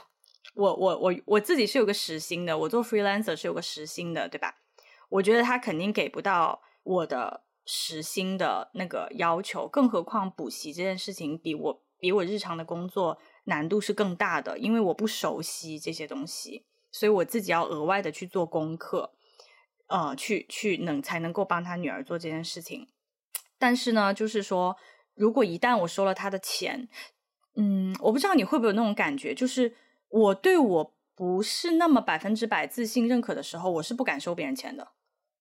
[0.54, 4.56] 我我我我自己是有个时薪的，我做 freelancer 是有个时薪的，对吧？
[5.08, 19.14] 我觉得他肯定给不到我的时薪的那个要求，更何况补习这件事情比我比我日常的工作难度是更大的，因为我不熟悉这些东西，所以我自己要额外的去做功课，
[19.88, 22.88] 呃，去去能才能够帮他女儿做这件事情。
[23.60, 24.76] 但是呢，就是说，
[25.14, 26.88] 如果一旦我收了他的钱，
[27.56, 29.74] 嗯，我不知道你会不会有那种感觉，就是
[30.08, 34.88] 我对我不是那么百分之百自信认可的时候，我是不敢收别人钱的。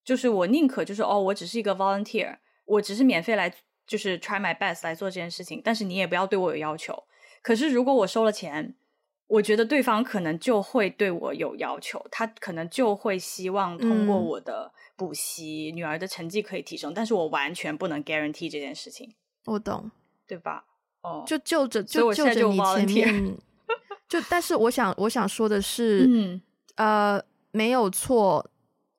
[0.04, 3.50] 就是我宁可就是哦，我只是一个 volunteer，我只是免费来，
[3.86, 5.62] 就是 try my best 来做这件事情。
[5.64, 7.04] 但是你也不要对我有要求。
[7.42, 8.74] 可是如果我收了钱，
[9.30, 14.70] 我觉得对方可能就会对我有要求，他可能就会希望通过我的。
[15.00, 19.14] 补习女儿的成绩可以提升，但是我完全不能 guarantee 这件事情。
[19.46, 19.90] 我懂，
[20.26, 20.62] 对吧？
[21.00, 23.38] 哦，就就着就就着你前面，
[24.06, 26.42] 就但是我想我想说的是，嗯，
[26.74, 28.46] 呃，没有错，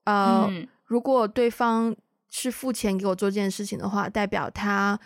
[0.05, 1.95] 呃，嗯，如果对方
[2.31, 4.99] 是付钱给我做这件事情的话，代表他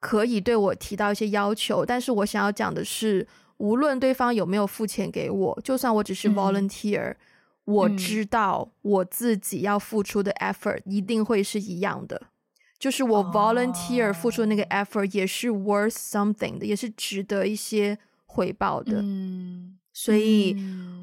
[0.00, 1.84] 可以对我提到一些要求。
[1.84, 3.28] 但是我想要讲的是，
[3.62, 7.12] 无论对方有没有付钱给我，就算我只是 volunteer。
[7.12, 7.16] 嗯
[7.64, 12.20] 我知道我自己要付出的 effort 一定会是一样的，
[12.76, 17.96] 就是我 volunteer 付出那个 effort 也是 worth something 的，也是值得一些
[18.26, 18.98] 回报的。
[19.00, 20.56] 嗯，所以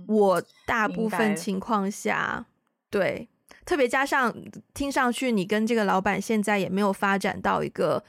[0.05, 2.45] 我大部分情况下，
[2.89, 3.29] 对，
[3.65, 4.35] 特别加上
[4.73, 8.03] 听上去你跟这个老板现在也没有发展到一个。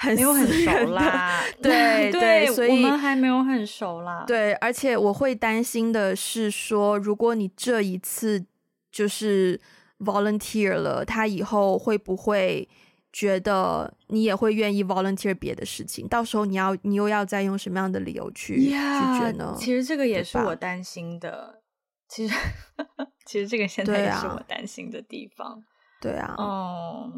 [0.00, 4.24] 很没有很熟啦 对对，所以我们还没有很熟啦。
[4.26, 8.46] 对，而且我会担心的是说，如果你这一次
[8.92, 9.60] 就是
[9.98, 12.68] volunteer 了，他以后会不会
[13.12, 16.06] 觉得你也会愿意 volunteer 别的事情？
[16.06, 19.56] 到时候你要你又要再用什么样的理由去拒绝呢？
[19.58, 21.60] 其实这个也是我担心的。
[22.08, 22.34] 其实
[23.26, 25.64] 其实这个现在也是我担心的地方。
[26.00, 27.12] 对啊，哦。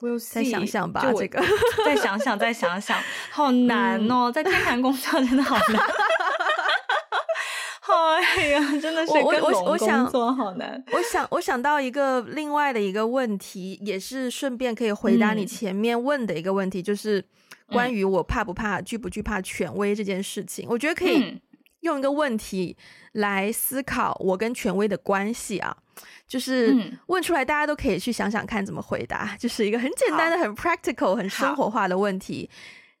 [0.00, 1.42] We'll see, 再想想吧，这个
[1.84, 2.98] 再想想，再想想，
[3.30, 5.82] 好难哦，嗯、在天坛工作真的好难。
[8.36, 10.82] 哎呀，真的是跟龙工作好难。
[10.92, 17.24] 我想，我想到一个另外的一个问题，也是顺便可以回答你前面问的一个问题，嗯、就是
[17.66, 20.66] 关于我怕不怕、惧不惧怕权威这件事情。
[20.70, 21.40] 我觉得可以
[21.80, 22.76] 用一个问题
[23.12, 25.76] 来思考我跟权威的关系啊。
[26.26, 26.74] 就是
[27.06, 29.36] 问出来，大家都可以去想想看怎么回答。
[29.38, 32.48] 就是一个很简单的、很 practical、很生活化的问题。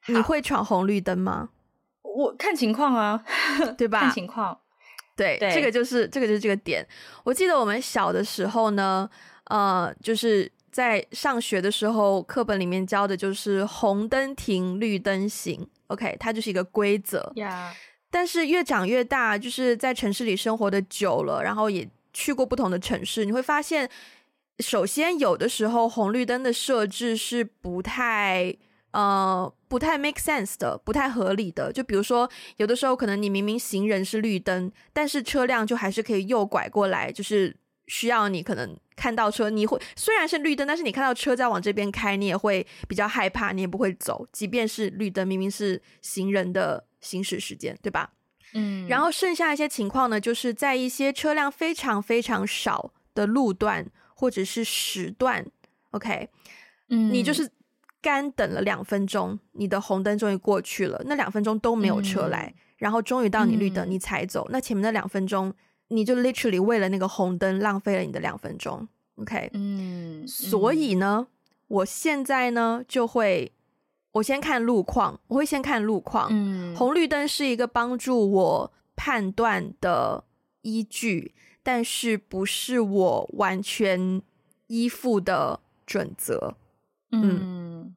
[0.06, 1.50] 你会闯红绿灯吗？
[2.02, 3.22] 我看情况啊，
[3.76, 4.00] 对 吧？
[4.00, 4.58] 看情况。
[5.14, 6.84] 对，对这个就是这个就是这个点。
[7.22, 9.08] 我记得我们小的时候呢，
[9.44, 15.68] 呃，就是在上学的时候，课本里面教的就是红灯停，绿灯行。
[15.88, 17.30] OK，它就是一个规则。
[17.36, 17.72] Yeah.
[18.10, 21.88] 但是越长越大，就是在城市里生活的久了，然后也。
[22.12, 23.88] 去过不同的城市，你会发现，
[24.58, 28.56] 首先有的时候红绿灯的设置是不太
[28.92, 31.72] 呃不太 make sense 的，不太合理的。
[31.72, 48.10] 就比如说，有的时候可能你明明行人是绿灯，但是车辆就还是可以右拐过来，就是需要你可能看到车，你会虽然是绿灯，但是你看到车在往这边开，你也会比较害怕，你也不会走，即便是绿灯，明明是行人的行驶时间，对吧？
[48.54, 55.46] 嗯，然后剩下一些情况呢，就是在一些车辆非常非常少的路段或者是时段
[55.90, 56.28] ，OK，
[56.88, 57.50] 嗯，你就是
[58.00, 65.52] 干等了两分钟，你的红灯终于过去了，那两分钟都没有车来，嗯、然后终于到你绿灯，你才走，嗯、那前面那两分钟
[65.88, 71.26] 你就 literally 为了那个红灯浪费了你的两分钟，OK，嗯，所以呢，
[71.68, 73.52] 我现在呢就会。
[74.12, 76.28] 我先看路况，我会先看路况。
[76.30, 80.24] 嗯，红绿灯是一个帮助我判断的
[80.62, 84.20] 依据，但是不是我完全
[84.66, 86.56] 依附的准则。
[87.12, 87.96] 嗯，嗯，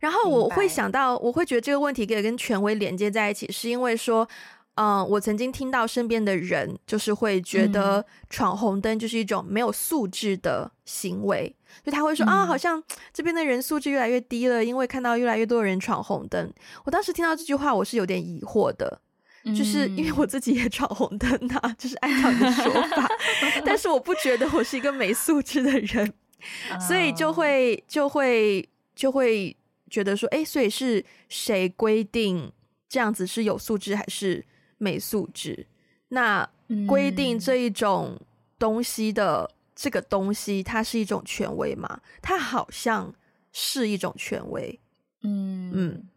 [0.00, 4.28] 然后我会想到，我会觉得这个问题可以跟权威连接在一起，是因为说。
[4.76, 12.82] 嗯、呃，我曾经听到身边的人就是会觉得闯红灯就是一种没有素质的行为，嗯、就他会说啊，好像
[13.12, 16.52] 这边的人素质越来越低了，因为看到越来越多人闯红灯。
[16.84, 19.00] 我当时听到这句话，我是有点疑惑的，
[19.44, 21.30] 就是因为我自己也闯红灯
[21.60, 23.08] 啊，就是按照你的说法，
[23.64, 26.12] 但是我不觉得我是一个没素质的人，
[26.86, 29.56] 所以就会就会就会
[29.90, 32.52] 觉得说，哎，所以是谁规定
[32.88, 34.44] 这样子是有素质还是？
[34.78, 35.68] 没素质，
[36.08, 36.44] 那
[36.88, 38.20] 规定这一种
[38.58, 42.00] 东西的这个东西，它是一种权威吗？
[42.20, 43.14] 它好像
[43.52, 44.80] 是一种权威。
[45.22, 46.08] 嗯嗯，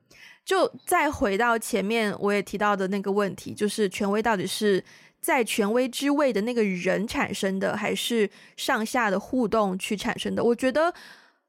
[0.43, 4.83] 就再回到前面我也提到的那个问题，就是权威到底是
[5.21, 10.43] 在权威之位的那个人产生的，还是上下的互动去产生的？
[10.43, 10.93] 我觉得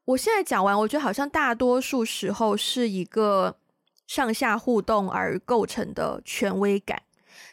[0.05, 3.57] 我现在讲完，我觉得好像大多数时候是一个
[4.07, 7.01] 上下互动而构成的权威感。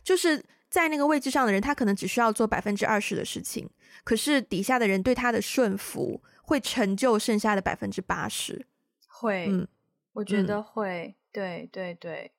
[0.02, 3.68] 就是在那个位置上的人，他可能只需要做百分之二十的事情，
[4.02, 8.66] 可是底下的人对他的顺服会成就剩下的百分之八十。
[9.06, 9.68] 会，嗯，
[10.14, 12.32] 我觉得会，嗯、对对对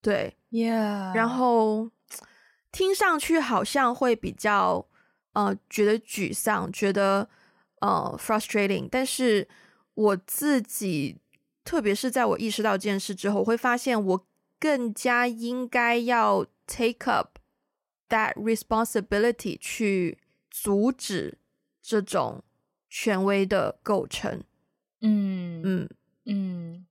[0.00, 1.14] 对，Yeah。
[1.14, 1.90] 然后
[2.70, 4.86] 听上去好像会比较
[5.34, 7.28] 呃觉得沮丧，觉得
[7.80, 9.46] 呃 frustrating，但是
[9.94, 11.18] 我自己，
[11.64, 14.26] 特别是在我意识到这件事之后，我会发现我
[14.58, 16.46] 更加应该要。
[16.64, 17.38] Take up
[18.08, 20.16] that responsibility 去
[20.52, 21.38] 阻止
[21.80, 22.44] 这种
[22.90, 24.44] 权威的构成。
[25.00, 25.88] 嗯嗯
[26.26, 26.86] 嗯，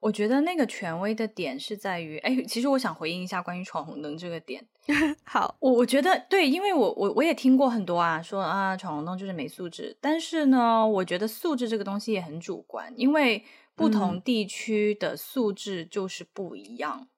[0.00, 4.66] 我觉得那个权威的点是在于，哎，其实我想回应一下关于闯红灯这个点。
[5.22, 9.96] 好，我我觉得对，因为我我我也听过很多啊，说啊闯红灯就是没素质。
[10.00, 17.00] 但是呢，我觉得素质这个东西也很主观，因为不同地区的素质就是不一样。
[17.02, 17.08] 嗯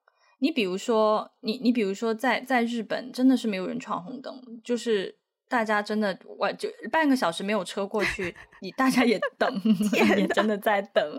[0.41, 5.17] 你比如说，你你比如说在，在在日本真的是没有人闯红灯，就是
[5.49, 9.61] 大家真的，我就半个小时没有车过去， 你大家也等，
[10.15, 11.17] 也真的在等。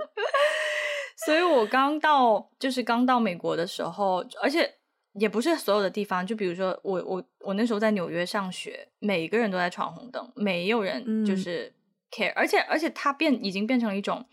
[1.27, 4.77] 所以我刚到，就是刚到美国的时候，而且
[5.15, 11.75] 也不是所有的地方，就比如说我我我那时候在纽约上学，每个人都在闯红灯，没有人就是
[12.11, 14.25] care，、嗯、而且而且它变已经变成了一种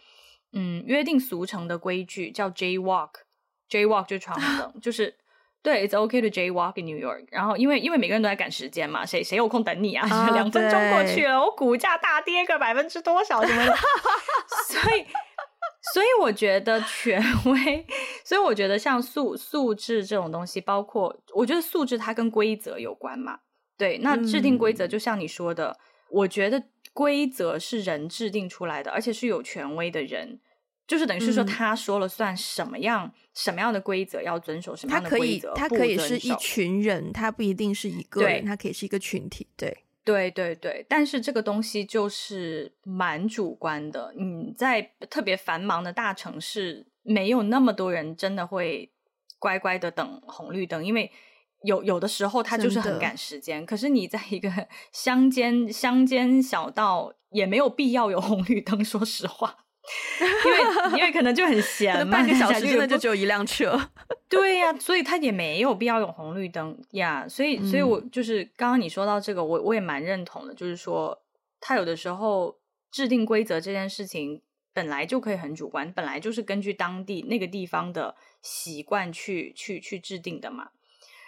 [0.54, 5.14] 嗯约定俗成的规矩，叫 jaywalk，jaywalk 就闯红灯，就是
[5.68, 7.26] 对，it's okay to jaywalk in New York。
[7.30, 10.08] 然后因为因为每个人都在赶时间嘛，谁谁有空等你啊？
[10.32, 13.76] 两、oh, 分钟过去了，我股价大跌个百分之多少什么的，
[14.70, 15.06] 所以。
[15.94, 17.86] 所以我觉得权威，
[18.24, 23.40] 所以我觉得像素素质这种东西，包括我觉得素质它跟规则有关嘛。
[23.78, 25.78] 对，那制定规则就像你说的，嗯、
[26.12, 26.62] 我觉得
[26.94, 30.40] 规则是人制定出来的，而且是有权威的人，
[30.88, 39.84] 就是等于是说他说了算，什么样、嗯、什么样的规则要遵守，什么样的规则他可以是一群人，他不一定是一个人，他可以是一个群体，对。
[40.06, 44.14] 对对对，但是这个东西就是蛮主观的。
[44.16, 48.90] 你在特别繁忙的大城市，没有那么多人真的会
[49.38, 51.12] 乖乖的等红绿灯，因为
[51.64, 53.66] 有有的时候他就是很赶时间。
[53.66, 54.50] 可是你在一个
[54.94, 59.66] 乡间乡间小道，也没有必要有红绿灯，说实话。
[60.46, 63.80] 因为因为可能就很闲嘛，半个小时 真的就只有一辆车。
[64.28, 67.24] 对呀、啊，所以他也没有必要有红绿灯呀。
[67.26, 70.54] Yeah, 所以，所以我就是刚刚你说到这个，我我也蛮认同的。
[70.54, 71.24] 就是说，
[71.62, 72.60] 他有的时候
[72.92, 74.42] 制定规则这件事情
[74.74, 80.72] 本来就可以很主观，本来就是根据当地那个地方的习惯去去去制定的嘛。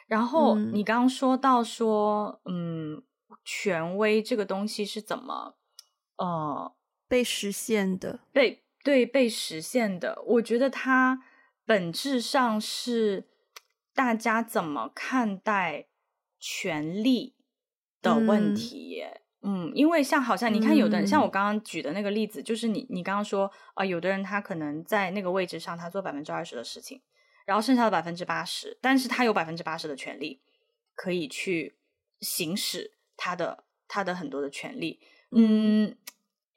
[0.07, 3.01] 然后你刚刚说到说，嗯，
[3.45, 5.55] 权威这个东西是怎么，
[6.17, 6.73] 呃。
[7.09, 11.23] 被实现的，被对被实现的，我觉得它
[11.65, 13.27] 本质上是
[13.95, 15.87] 大家怎么看待
[16.39, 17.35] 权力
[18.01, 19.21] 的问题耶。
[19.41, 27.01] 嗯，嗯，因为像好像你看，有的人、嗯、像我刚刚举的那个例子，就是你你刚刚说啊、呃，有的人他可能在那个位置上，他做百分之二十的事情，
[27.45, 30.39] 然后剩下的百分之八十，但是他有百分之八十的权利
[30.93, 31.75] 可以去
[32.21, 34.99] 行使他的他的很多的权利，
[35.31, 35.97] 嗯。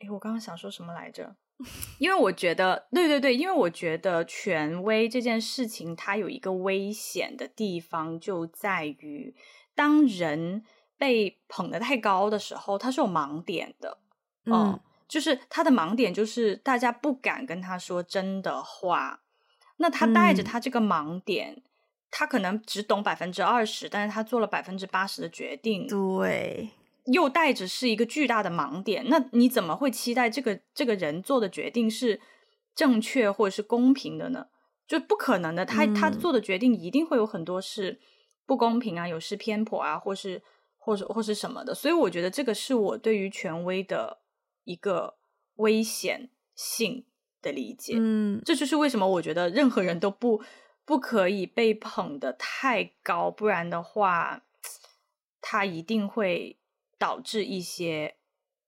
[0.02, 1.36] 哎，我刚刚想说什么来着？
[1.98, 9.34] 因为我觉得，对对对，因为我觉得权威这件事情，它有一个危险的地方，就在于
[9.74, 10.64] 当人
[10.98, 13.98] 被捧得太高的时候，他是有盲点的。
[14.46, 19.20] 嗯，嗯，就是他的盲点就是大家不敢跟他说真的话。
[19.76, 21.62] 那他带着他这个盲点，嗯、
[22.10, 25.86] 他可能只懂百分之二十，但是他做了百分之八十的决定。
[25.86, 26.70] 对。
[27.06, 32.20] 又带着是一个巨大的盲点，那你怎么会期待这个这个人做的决定是
[32.74, 34.46] 正确或者是公平的呢？
[34.86, 38.00] 就不可能的，他他做的决定一定会有很多是
[38.46, 40.42] 不公平啊，有失偏颇啊，或是
[40.76, 41.74] 或者或是什么的。
[41.74, 44.18] 所以我觉得这个是我对于权威的
[44.64, 45.16] 一个
[45.56, 47.06] 危险性
[47.40, 47.94] 的理解。
[47.96, 50.42] 嗯，这就是为什么我觉得任何人都不
[50.84, 54.44] 不可以被捧得太高，不然的话，
[55.40, 56.58] 他一定会。
[57.02, 58.14] 导致一些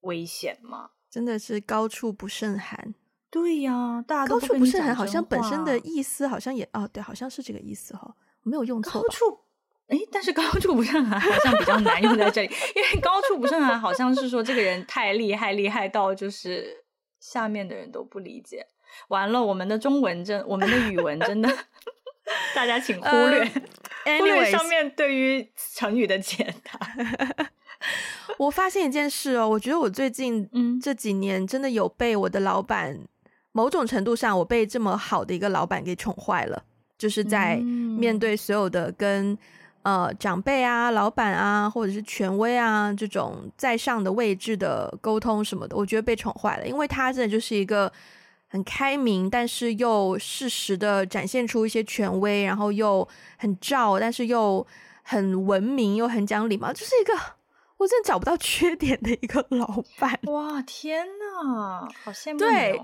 [0.01, 0.91] 危险吗？
[1.09, 2.93] 真的是高处不胜寒。
[3.31, 9.01] 对呀，大家高处不胜寒，好像本身的意思好像也哦，对，好像是这个意思哈，我没有用错。
[9.01, 9.39] 高处，
[9.87, 16.85] 哎，但是高处不胜寒好像比较难用在这里，因为高处不胜寒好像是说这个人太厉害，厉害到就是
[17.21, 18.67] 下面的人都不理解。
[19.07, 21.49] 完了，我们的中文真，我们的语文真的，
[22.53, 23.45] 大家请忽略
[24.07, 26.81] ，uh, 忽略上面对于成语的解答。
[28.39, 30.49] 我发现一件事哦，我觉得我最近
[30.81, 32.99] 这几年真的有被我的老板，
[33.53, 36.63] 某种程度上我被这么好的一个老板给宠坏了。
[36.97, 39.37] 就是在面对所有的跟
[39.83, 47.93] 呃长辈啊、老板啊，或者是权威啊这种在上的位置的沟通什么的，我觉得被宠坏了，因为他真的就是一个
[48.49, 54.65] 很开明，但是又适时的展现出一些权威，然后又很照，但是又
[55.03, 57.13] 很文明，又很讲礼貌，就是一个。
[57.77, 60.19] 我真的找不到缺点的一个老板。
[60.25, 62.39] 哇，天哪，好羡慕哦。
[62.39, 62.81] 对，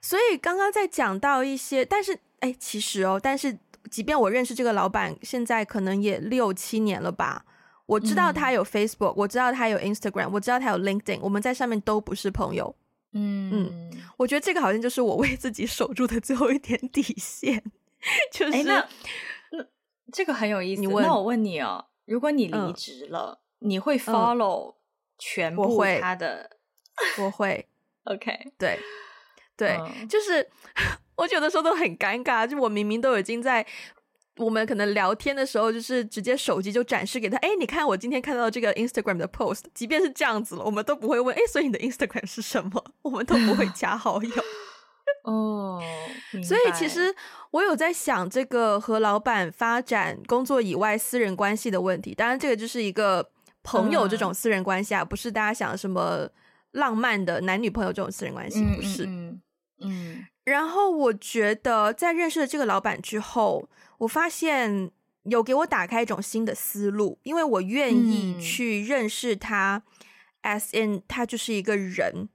[0.00, 3.58] 所以刚刚在讲到一些，但是哎，其实哦，但是
[3.90, 7.44] 即便我认识这个老板，现在可能也六七年了吧。
[7.86, 12.72] 我知道他有 Facebook，嗯，我知道他有 Instagram，我知道他有 LinkedIn，我们在上面都不是朋友。
[13.12, 17.60] 嗯嗯，我觉得这个好像就是我为自己守住的最后一点底线。
[18.32, 18.86] 就是那
[19.50, 19.66] 那
[20.12, 20.82] 这个很有意思。
[20.82, 23.39] 那我问你哦，如果你离职了？
[23.60, 24.74] 嗯你会 follow、嗯、
[25.18, 26.50] 全部他的？
[27.18, 27.66] 我会，
[28.04, 28.78] OK，对，
[29.56, 30.48] 对，嗯、就是
[31.16, 33.66] 我有的时候都很尴尬，就我明明都已经在
[34.36, 42.82] 我们可能聊天的时候，就是直接手机就展示给他，哎，你看我今天看到这个 Instagram 的 post，即便是这样子了，我们都不会问，哎，所以你的 Instagram 是什么？
[43.02, 44.30] 我们都不会加好友。
[45.24, 45.82] 哦，
[46.42, 47.14] 所以其实
[47.50, 52.14] 我有在想这个和老板发展工作以外私人关系的问题。
[52.14, 53.30] 当然，这个就是一个
[53.62, 56.28] 朋友这种私人关系啊，嗯、不是大家想的什么
[56.72, 59.04] 浪漫的男女朋友这种私人关系，不是。
[59.80, 60.26] 嗯。
[60.44, 64.90] 然后我觉得，在认识了这个老板之后，我发现
[65.24, 69.82] 有给我打开一种新的思路，因为我愿意去认识他，
[70.42, 72.28] 嗯，as in 他就是一个人，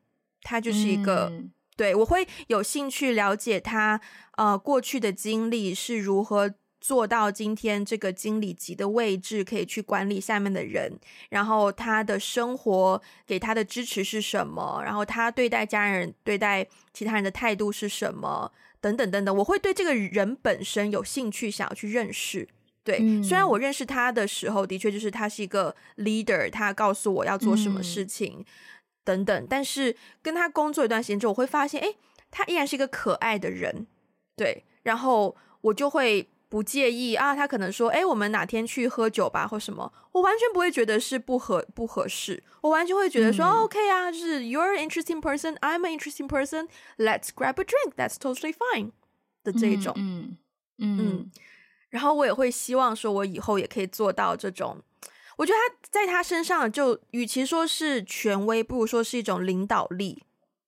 [0.43, 3.99] 他就是一个，嗯，对，我会有兴趣了解他，
[4.38, 6.53] 呃，过去的经历是如何。
[6.86, 14.83] 做到今天这个经理级的位置，可以去管理下面的人，然后他的生活给他的支持是什么？
[14.86, 18.51] 然后他对待家人、对待其他人的态度是什么？
[18.79, 22.47] 等等等等，我会对这个人本身有兴趣，想要去认识。
[22.83, 28.45] 对，嗯、虽然我认识他的时候，的确就是他是一个 leader，他告诉我要做什么事情、嗯、
[29.03, 31.95] 等等，但是跟他工作一段时间之后，我会发现，哎，
[32.29, 33.88] 他依然是一个可爱的人。
[34.36, 36.29] 对，然后我就会。
[36.55, 43.51] 不介意啊，他可能说，哎，我们哪天去喝酒吧，或什么，我完全不会觉得是不合不合适，我完全会觉得说、嗯。
[43.51, 48.53] 哦、，OK 啊，就是 You're an interesting person, I'm an interesting person, let's grab a drink, that's totally
[48.53, 48.91] fine
[49.43, 50.37] 的这一种，嗯
[50.77, 51.31] 嗯，嗯，
[51.89, 54.77] 然后我也会希望说，我以后也可以做到这种，
[55.35, 60.23] 我觉得他在他身上就，与其说是权威，不如说是一种领导力。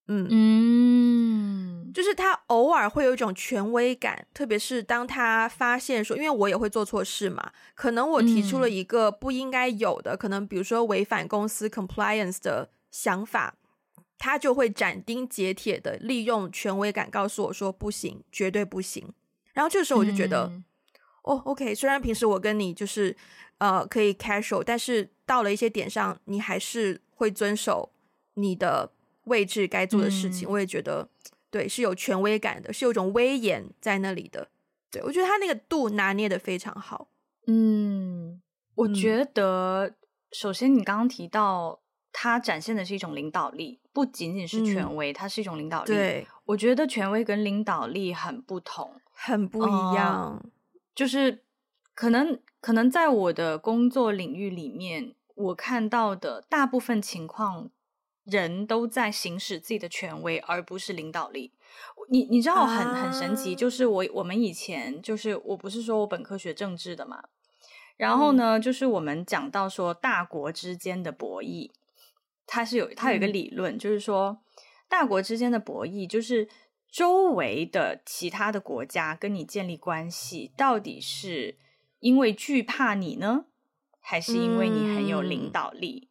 [0.09, 13.55] 嗯嗯，就是他偶尔会有一种权威感，特别是当他发现说，因为我也会做错事嘛，可能我提出了一个不应该有的，嗯、可能比如说违反公司 compliance 的想法，
[14.17, 19.13] 他就会斩钉截铁的利用权威感告诉我说不行，绝对不行。
[19.53, 20.63] 然后这个时候我就觉得，嗯、
[21.23, 23.13] 哦，OK，虽然平时我跟你就是
[23.57, 27.91] 呃可以 casual，但是到了一些点上，你还是会遵守
[28.35, 28.93] 你的。
[29.27, 31.07] 位置该做的事情，嗯、我也觉得
[31.49, 34.49] 对，是有权威感的，是有种威严在那里的。
[34.89, 37.09] 对，我觉得他那个度拿捏的非常好。
[37.45, 38.41] 嗯，
[38.75, 39.95] 我觉得
[40.31, 45.87] 首先你刚刚提到他展现的是一种领导力，不仅仅是权威，他、嗯、是一种领导力。
[45.87, 50.41] 对，我觉得权威跟领导力很不同，很不一样。
[50.43, 50.51] 嗯、
[50.95, 51.43] 就是
[51.93, 57.71] 可能可能在我的工作领域里面，我看到的大部分情况。
[58.29, 61.53] 人都在行使自己的权威，而不是领导力。
[62.09, 67.23] 你你知道很很神奇，就是我我们以前就是我不是说我本科学政治的嘛，
[67.95, 71.71] 然后呢，就是我们讲到说大国之间的博弈，
[72.45, 74.39] 它是有它有一个理论，就是说
[74.89, 76.47] 大国之间的博弈，就是
[76.89, 81.57] 周围的其他的国家跟你建立关系，到底是
[81.99, 83.45] 因为惧怕你呢，
[83.99, 86.09] 还是因为你很有领导力？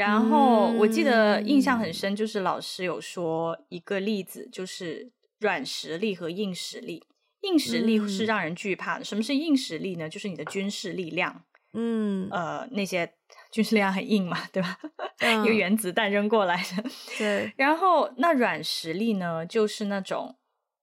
[0.00, 7.04] 然后我记得印象很深，就是老师有说一个例子，就是软实力和硬实力。
[7.42, 9.04] 硬实力是让人惧怕的。
[9.04, 10.08] 什么是硬实力呢？
[10.08, 11.44] 就是你的军事力量。
[11.74, 13.12] 嗯，呃，那些
[13.52, 14.78] 军事力量很硬嘛，对吧？
[15.20, 16.90] 一个原子弹扔过来的。
[17.18, 17.52] 对。
[17.58, 20.36] 然后那软实力呢，就是那种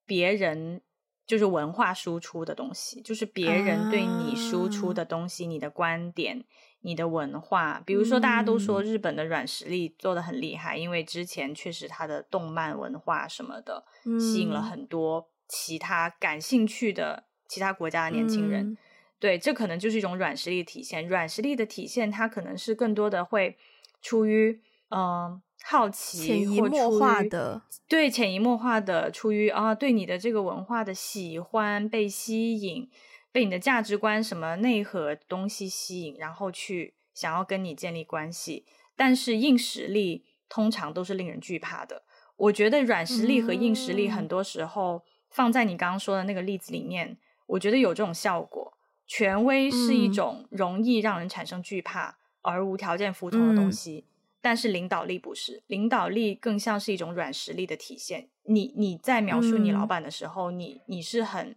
[0.05, 0.81] 别人
[1.25, 6.45] 就是文化输出的东西，就是别人对你输出的东西，你的观点。
[6.87, 18.71] 你的文化，比如说大家都说日本的软实力做的很厉害，嗯、因为之前确实它的动漫文化什么的，嗯、吸引了很多其他感兴趣的其他国家的年轻人。
[18.71, 18.77] 嗯、
[19.19, 21.05] 对，这可能就是一种软实力的体现。
[21.09, 23.57] 软实力的体现，它可能是更多的会
[24.01, 32.89] 出于嗯、呃、好奇，潜移默化的，对，潜移默化的出于啊对你的这个文化的喜欢被吸引。
[33.37, 38.65] 被你的价值观什么内核东西吸引，然后去想要跟你建立关系，
[38.95, 42.01] 但是硬实力通常都是令人惧怕的。
[42.35, 48.75] 我觉得软实力和硬实力很多时候放在你刚刚说的那个例子里面，嗯、我觉得有这种效果。
[49.05, 54.09] 权威是一种容易让人产生惧怕而无条件服从的东西，嗯、
[54.41, 58.29] 但是领导力不是，领导力更像是一种软实力的体现。
[58.45, 61.55] 你你在描述你老板的时候，嗯、你你是很。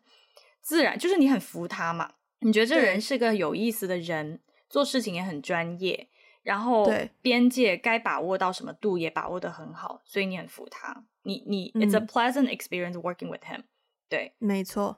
[0.62, 6.08] 自然就是你很服他嘛，你觉得这个人是个有意思的人，做事情也很专业，
[6.42, 6.90] 然后
[7.22, 11.04] 边界该把握到什么度也把握的很好，所以你很服他。
[11.22, 13.62] 你你、嗯、，it's a pleasant experience working with him。
[14.08, 14.96] 对，没错，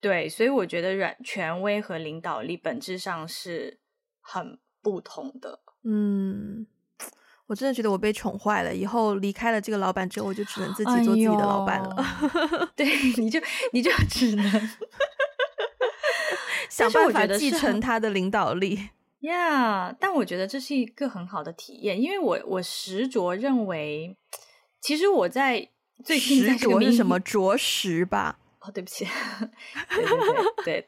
[0.00, 3.78] 对，所以我觉得软权威和领导力本质上是
[4.20, 5.60] 很不同的。
[5.84, 6.66] 嗯。
[7.46, 11.96] 我真的觉得我被宠坏了，以后离开了这个老板之后，我就只能自己做自己的老板了。
[11.96, 12.86] 哎、 对，
[13.16, 13.40] 你就
[13.72, 14.70] 你就只能
[16.80, 18.88] 想办法继承他的领导力。
[19.20, 24.16] 呀， yeah, 但我觉得这是一个很好的体验，因为我我实着认为，
[24.80, 25.68] 其实我在
[26.04, 28.38] 最近在着是什么着实吧？
[28.60, 29.06] 哦，对不起，
[29.94, 30.18] 对对
[30.64, 30.86] 对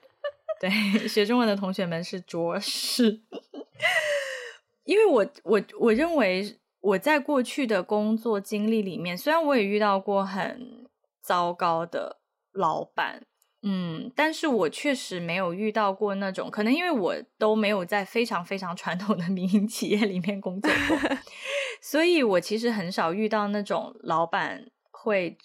[0.60, 3.20] 对对，学中文的同学们是着实，
[4.84, 10.86] 因为我我我认为我在过去的工作经历里面，虽然我也遇到过很
[11.20, 12.18] 糟糕的
[12.52, 13.22] 老板。
[13.64, 21.16] 嗯，但是我确实没有遇到过那种，可能因为我都没有在非常非常传统的民营企业里面工作过，
[21.80, 25.38] 所以我其实很少遇到那种老板会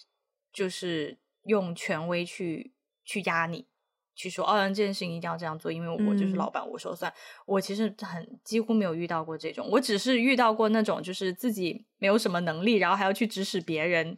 [0.52, 2.72] 就是用权威去
[3.04, 3.68] 去压你，
[4.16, 7.08] 去说哦，这件事情一定要这样做，因为我就是老板，我说算。
[7.12, 7.14] 嗯、
[7.46, 14.16] 我其实很几乎没有遇到过这种，我只是遇到过那种就是自己没有什么能力，然后还要去指使别人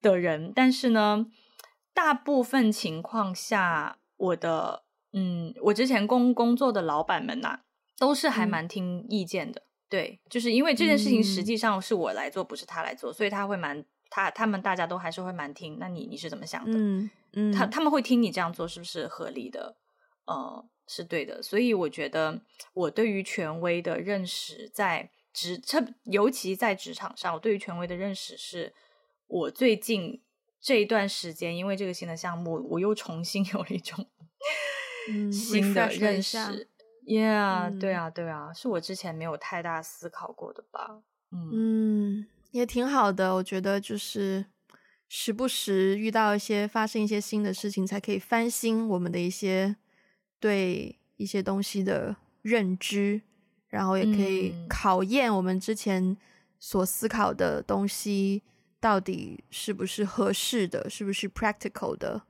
[0.00, 1.26] 的人，但是呢。
[2.02, 7.60] 大部分情况下，我的嗯，我之前工工作的老板们呐、啊，
[7.98, 9.60] 都是还蛮听意见的。
[9.60, 15.78] 嗯、对，就是因为这件事情实际上是我来做，嗯、不是他来做，所以他会蛮他他们大家都还是会蛮听。
[15.78, 16.72] 那你你是怎么想的？
[16.74, 19.76] 嗯嗯，他他们会听你这样做是不是合理的？
[20.24, 21.42] 呃，是对的。
[21.42, 22.40] 所以我觉得
[22.72, 28.72] 我对于权威的认识在职，这尤其在职场上，我对于权威的认识是
[29.26, 30.22] 我最近。
[30.60, 34.06] 这一段时间，因为这个新的项目，我又重新 有了一种
[35.32, 36.38] 新的认识。
[36.38, 36.66] 嗯、
[37.06, 41.00] Yeah，、嗯、对啊，对啊，是我之前没有太大思考过的吧？
[41.32, 43.34] 嗯，嗯，也挺好的。
[43.36, 44.44] 我觉得就是
[45.08, 49.76] 时不时遇到一些发生一些新的事情，才可以翻新我们的一些
[50.38, 53.22] 对一些东西的认知，
[53.68, 56.16] 然后也可以考验我们之前
[56.58, 58.42] 所思考的东西。
[58.80, 60.88] 到底是不是合适的？
[60.88, 62.22] 是不是 practical 的？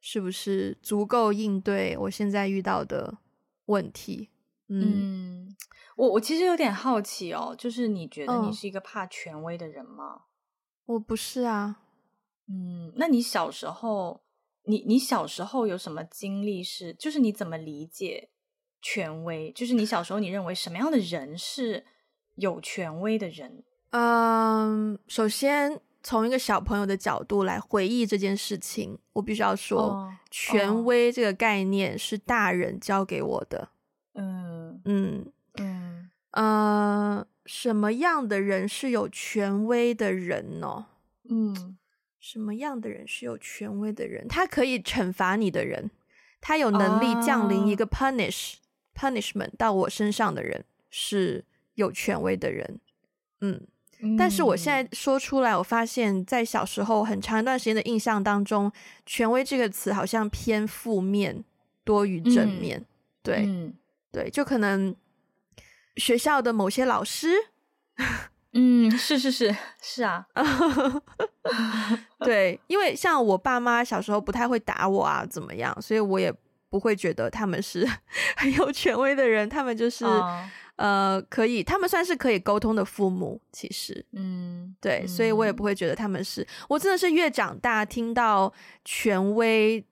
[0.00, 3.18] 是不是足够应对我现在遇到的
[3.66, 4.30] 问题？
[4.68, 5.56] 嗯，嗯，
[5.96, 10.04] 我我其实有点好奇哦，就是你觉得你是一个怕权威的人吗？
[10.04, 10.22] 哦，
[10.86, 11.82] 我不是啊。
[12.46, 14.22] 嗯，那你小时候，
[14.66, 16.94] 你你小时候有什么经历是？
[16.94, 18.30] 就是你怎么理解
[18.80, 19.50] 权威？
[19.50, 21.84] 就是你小时候你认为什么样的人是
[22.36, 23.64] 有权威的人？
[23.90, 25.80] 嗯，首先。
[26.02, 33.68] 从一个小朋友的角度来回忆这件事情，我必须要说，oh, 权威这个概念是大人教给我的。
[34.14, 40.86] 嗯嗯嗯呃，什么样的人是有权威的人呢？
[41.28, 41.76] 嗯，
[42.20, 44.26] 什么样的人是有权威的人？
[44.28, 45.90] 他可以惩罚你的人，
[46.40, 48.54] 他有能力降临一个 punish、
[48.94, 49.12] oh.
[49.12, 51.44] punishment 到我身上的人是
[51.74, 52.80] 有权威的人。
[53.40, 53.66] 嗯。
[54.16, 58.70] 但是我现在说出来，我发现，在小时候很长一段时间的印象当中
[59.04, 61.44] ，“权威”这个词好像偏负面
[61.82, 62.78] 多于正面。
[62.78, 62.86] 嗯、
[63.24, 63.74] 对，嗯、
[64.12, 64.94] 对，就可能
[65.96, 67.32] 学校的某些老师，
[68.54, 70.24] 嗯，是是是是啊，
[72.20, 76.32] 对，因为像我爸妈小时候不太会打我啊，怎么样，所以我也
[76.70, 77.84] 不会觉得他们是
[78.38, 80.04] 很有权威的人，他们就是。
[80.04, 80.48] 哦
[80.78, 86.46] 呃，可以，他们算是可以沟通的父母，其实，嗯，对，嗯、所以我也不会觉得他们是。
[86.68, 88.52] 我真的是越长大，听到
[88.84, 89.84] 权威，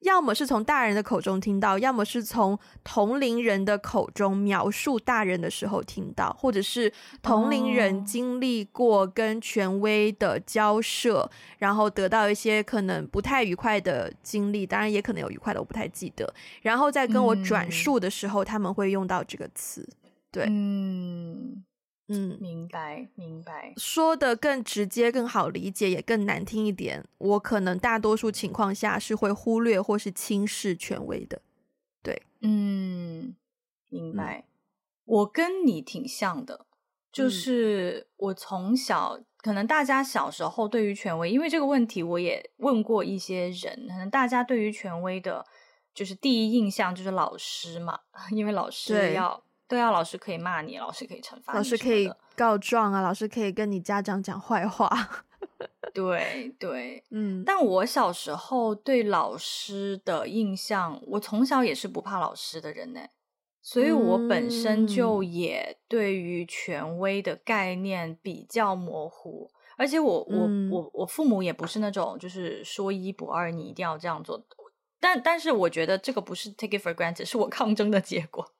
[0.00, 16.30] 要么是从大人的口中听到，要么是从同龄人的口中描述大人的时候听到，或者是同龄人经历过跟权威的交涉，哦、然后得到一些可能不太愉快的经历，当然也可能有愉快的，我不太记得。
[16.60, 19.88] 然后在跟我转述的时候，嗯、他们会用到这个词。
[20.36, 21.64] 对，嗯
[22.08, 23.72] 嗯，明白明白。
[23.78, 27.02] 说的更直接、更好理解，也更难听一点。
[27.16, 31.40] 我可能大多数情况下是会忽略或是轻视权威的。
[32.02, 33.34] 对，嗯，
[33.88, 34.40] 明白。
[34.40, 34.44] 嗯、
[35.06, 36.66] 我跟你挺像的，
[37.10, 45.46] 就是我从小，可能大家小时候对于权威，因为这个问题，我也问过一些人，可能大家对于权威的，
[45.94, 48.00] 就是第一印象就是老师嘛，
[48.32, 49.42] 因为老师要。
[49.68, 54.88] 对啊，老师可以骂你，老师可以惩罚你，老师可以告状啊，老师可以跟你家长讲坏话。
[55.94, 57.42] 对对，嗯。
[57.44, 63.00] 但我小时候对老师的印象，我从小也是不怕老师的人呢，
[63.62, 74.46] 所以我本身就也对于权威的概念比较模糊，而且我我我我父母也不是那种就是说一不二，你一定要这样做。
[75.00, 78.52] 但但是我觉得这个不是 take it for granted，是我抗争的结果。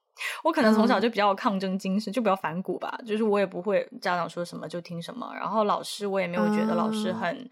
[0.43, 2.99] 我可能从小就比较有抗争精神，嗯、就比较反骨吧。
[3.07, 7.51] 就是我也不会家长说什么就听什么，然后老师我也没有觉得老师很、嗯、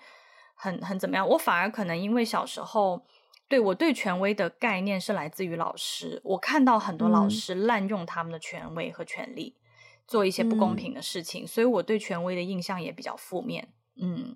[0.55, 1.29] 很很怎么样。
[1.29, 3.05] 我反而可能因为小时候
[3.47, 9.61] 对，我对权威的概念是来自于老师，我看到很多老师滥用他们的权威和权力，嗯、
[10.07, 13.69] 做一些不公平的事情，所以我对权威的印象也比较负面。
[14.01, 14.35] 嗯，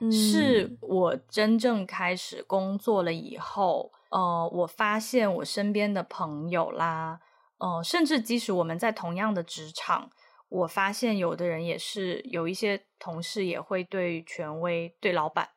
[0.00, 7.20] 嗯是我真正开始工作了以后，呃，我发现我身边的朋友啦，
[7.58, 10.10] 呃，甚至即使我们在同样的职场，
[10.48, 15.50] 我发现有的人也是有一些同事也会对权威、对老板。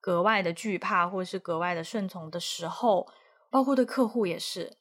[0.00, 3.08] 格外的惧怕，或是格外的顺从的时候，
[3.48, 4.76] 包括对客户也是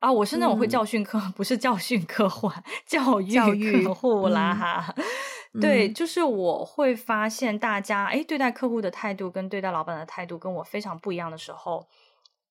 [0.00, 0.12] 啊。
[0.12, 2.52] 我是那种会教训客，嗯、 不是教训客户，
[2.86, 4.94] 教育客户啦哈。
[5.54, 11.88] 嗯、对，就是我会发现大家哎，对待客户的态度跟对待老板的态度跟我非常不一样的时候，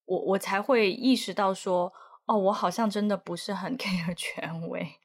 [0.05, 1.93] 我我才会意识到说，
[2.25, 4.95] 哦，我好像真的不是很 care 权威、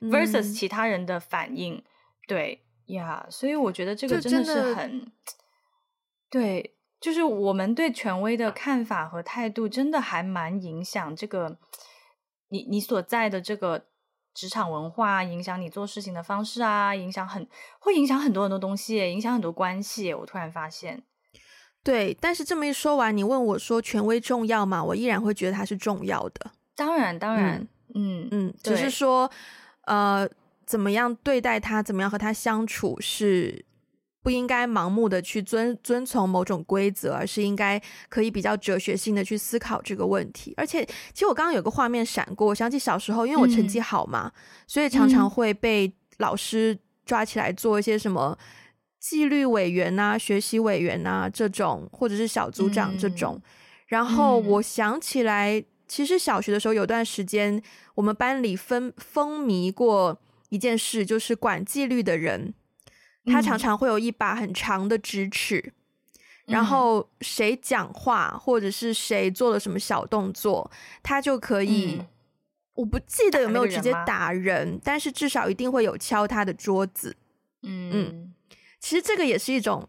[0.00, 1.82] 嗯、versus 其他人的反应。
[2.26, 5.12] 对呀，yeah, 所以我觉得这个真的是很。
[6.30, 11.58] 对，就是我们对权威的看法和态度，真的还蛮影响这个
[12.48, 13.86] 你你所在的这个
[14.34, 17.48] 职场文化，影响你做事情的方式啊，影响很
[17.78, 20.12] 会影响很多很多东西，影响很多关系。
[20.12, 21.02] 我突然发现，
[21.88, 24.84] 对，但是这么一说完，你问我说权威重要吗？
[24.84, 26.50] 我依然会觉得它是重要的。
[26.76, 29.30] 当然，当然，嗯嗯，嗯只是说，
[29.86, 30.28] 呃，
[30.66, 33.64] 怎么样对待他，怎么样和他相处是。
[34.20, 37.80] 不应该盲目的去遵遵从某种规则，而是应该
[38.10, 40.52] 可以比较哲学性的去思考这个问题。
[40.56, 40.84] 而且，
[41.14, 46.76] 其实我刚刚有个画面闪过，我想起小时候，因为我成绩好嘛，嗯、所以常常会被老师
[47.06, 48.36] 抓起来做一些什么
[49.08, 53.36] 纪律委员啊、学习委员啊这种，或者是小组长这种。
[53.36, 53.42] 嗯、
[53.86, 57.62] 然后我想起来，其实小学的时候有段时间，
[57.94, 62.52] 我们班里风风靡过一件事，就是管纪律的人。
[63.24, 65.72] 他常常会有一把很长的直尺，
[66.46, 70.70] 嗯、然后谁讲话或者是谁做了什么小动作，
[71.02, 72.06] 他就可以，嗯、
[72.74, 77.16] 我不记得有没有直接打人，人但是至少一定会有敲他的桌子。
[77.62, 78.32] 嗯嗯，
[78.80, 79.88] 其实这个也是一种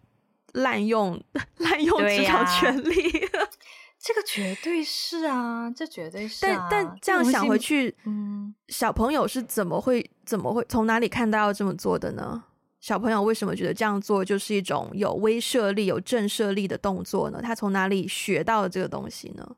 [0.54, 1.22] 滥用
[1.58, 3.48] 滥用职场权力，啊、
[4.00, 6.68] 这个绝对是啊，这绝对是、啊。
[6.72, 12.44] 但但这样想回去，嗯，小朋友是怎么会怎么会从哪里看到要这么做的呢？
[12.80, 17.42] 小朋友为什么觉得这样做就是一种有威慑力、有震慑力的动作呢？
[17.42, 19.58] 他从哪里学到的这个东西呢？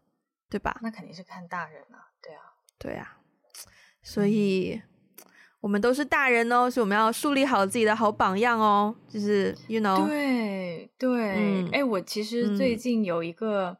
[0.50, 0.80] 对吧？
[0.82, 2.42] 那肯定是看大人啊，对啊，
[2.80, 3.18] 对啊。
[4.02, 4.82] 所以，嗯、
[5.62, 8.93] 我们都是大人哦，所以我们要树立好自己的好榜样哦。
[9.07, 11.30] 就是 you know，对对。
[11.30, 13.78] 哎、嗯欸，我其实最近有一个、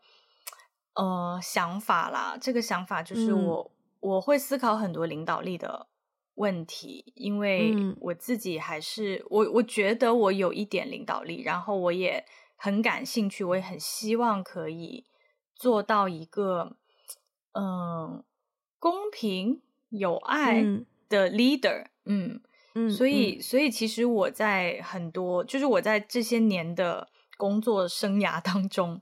[0.94, 5.88] 嗯、呃想法啦，这个想法就是我、嗯、我会思考很多领导力的。
[6.36, 12.26] 问题，因为我自己还是、嗯、我，我觉得我有一点领导力，然后我也
[12.56, 15.06] 很感兴趣，我也很希望可以
[15.54, 16.78] 做到一个
[17.52, 18.24] 嗯
[18.80, 20.64] 公平有爱
[21.12, 22.40] 的 leader，嗯
[22.74, 27.08] 嗯，所以所以其实我在很多就是我在这些年的
[27.38, 29.02] 工作生涯当中，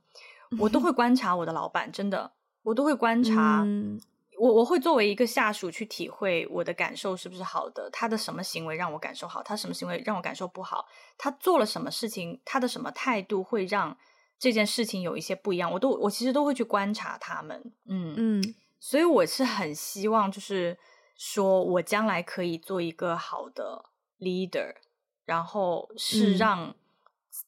[0.60, 2.32] 我都会观察我的老板，真的，
[2.64, 3.62] 我都会观察。
[3.64, 4.01] 嗯。
[4.41, 10.88] 我我会作为一个下属去体会我的感受是不是好的，他的什么行为让我感受好，他什么行为让我感受不好，
[11.18, 13.97] 他做了什么事情，他的什么态度会让
[14.39, 20.78] 这件事情有一些不一样，我都我其实都会去观察他们，嗯嗯，所以我是很希望就是
[21.20, 24.74] 说我将来可以做一个好的 leader，
[25.26, 26.74] 然后是让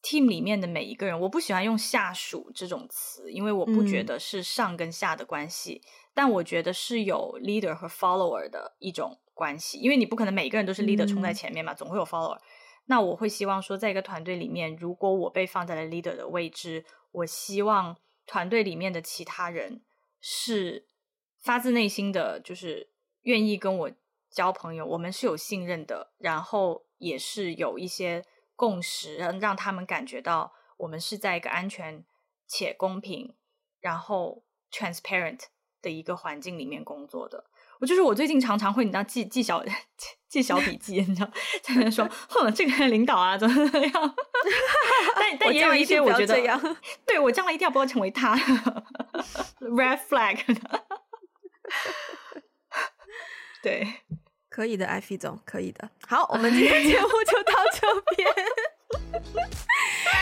[0.03, 5.81] team 里面的每一个人，嗯、我不喜欢用下属这种词，因为我不觉得是上跟下的关系。
[5.85, 12.37] 嗯但我觉得是有 leader 和 follower 的一种关系，因为你不可能每个人都是 leader 冲在前面嘛，嗯、总会有 follower。
[12.87, 17.95] 那我会希望说，在一个团队里面，如果我被放在了 leader 的位置，我希望
[18.25, 19.81] 团队里面的其他人
[20.19, 20.85] 是
[21.39, 22.89] 发自内心的，就是
[23.23, 23.91] 愿意跟我
[24.29, 32.05] 交朋友，我们是有信任的，然后也是有一些共识，让让他们感觉到我们是在一个安全
[32.47, 33.35] 且公平，
[33.79, 35.39] 然后 transparent。
[35.83, 37.43] 的一个环境里面工作的，
[37.79, 39.65] 我就是我最近常常会你知道记记小
[40.29, 41.31] 记小笔记，你知道
[41.63, 44.15] 在那说，哼，这个领导啊怎么怎么样？
[45.17, 48.37] 但 但也有一些我觉得，我对我将来一定要不要成为他
[49.59, 50.37] ，red flag。
[53.61, 53.87] 对，
[54.49, 55.89] 可以的，艾菲总，可以的。
[56.07, 58.27] 好，我们今天 节目就到这边。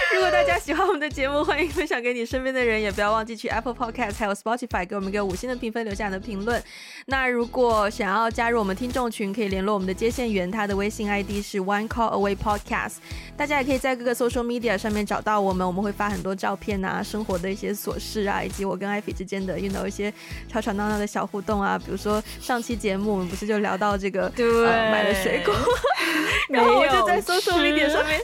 [0.15, 6.61] 如果大家喜欢我们的节目，欢迎分享给你身边的人，也不要忘记去 Apple Podcast 还有 Spotify 给我们一个五星的评分，留下你的评论。
[7.05, 12.95] 那如果想要加入我们听众群，可以联络我们的接线员，他的微信 ID 是 One Call Away Podcast。
[13.37, 20.11] 大家也可以在各个 social media 上面找到我们，我们会发很多照片啊，生活的一些琐事啊，以及我跟艾菲之间的，you know 一些
[20.51, 21.77] 吵吵闹闹的小互动啊。
[21.77, 25.53] 比如说上期节目我们不是就聊到这个，对，呃、买了水果，
[26.49, 28.19] 然后我就在 social media 上面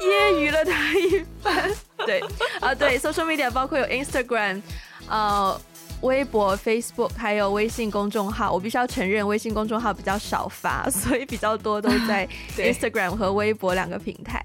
[0.00, 1.17] 揶揄了他一
[2.06, 2.20] 对
[2.60, 4.62] 啊，对，social media 包括有 Instagram，
[5.08, 5.60] 呃，
[6.02, 8.52] 微博、Facebook，还有微信公众号。
[8.52, 14.40] 我必须要承认，微信公众号比较少发，所以比较多都在 Instagram 和微博两个平台。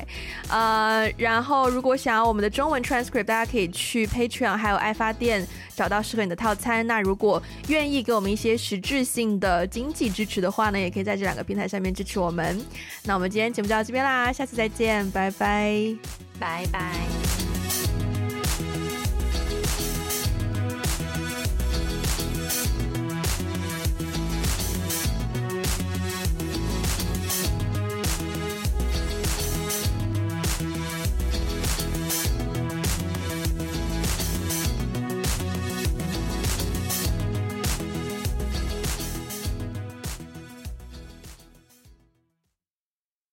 [0.50, 6.86] 呃，然后如果想要我们的中文 transcript，大家可以去 Patreon 还有爱发电找到适合你的套餐。
[6.88, 12.60] 那如果愿意给我们一些实质性的经济支持的话呢，也可以在这两个平台上面支持我们。
[13.04, 15.96] 那我们今天节目就到这边啦，下次再见，拜拜，
[16.40, 17.63] 拜拜。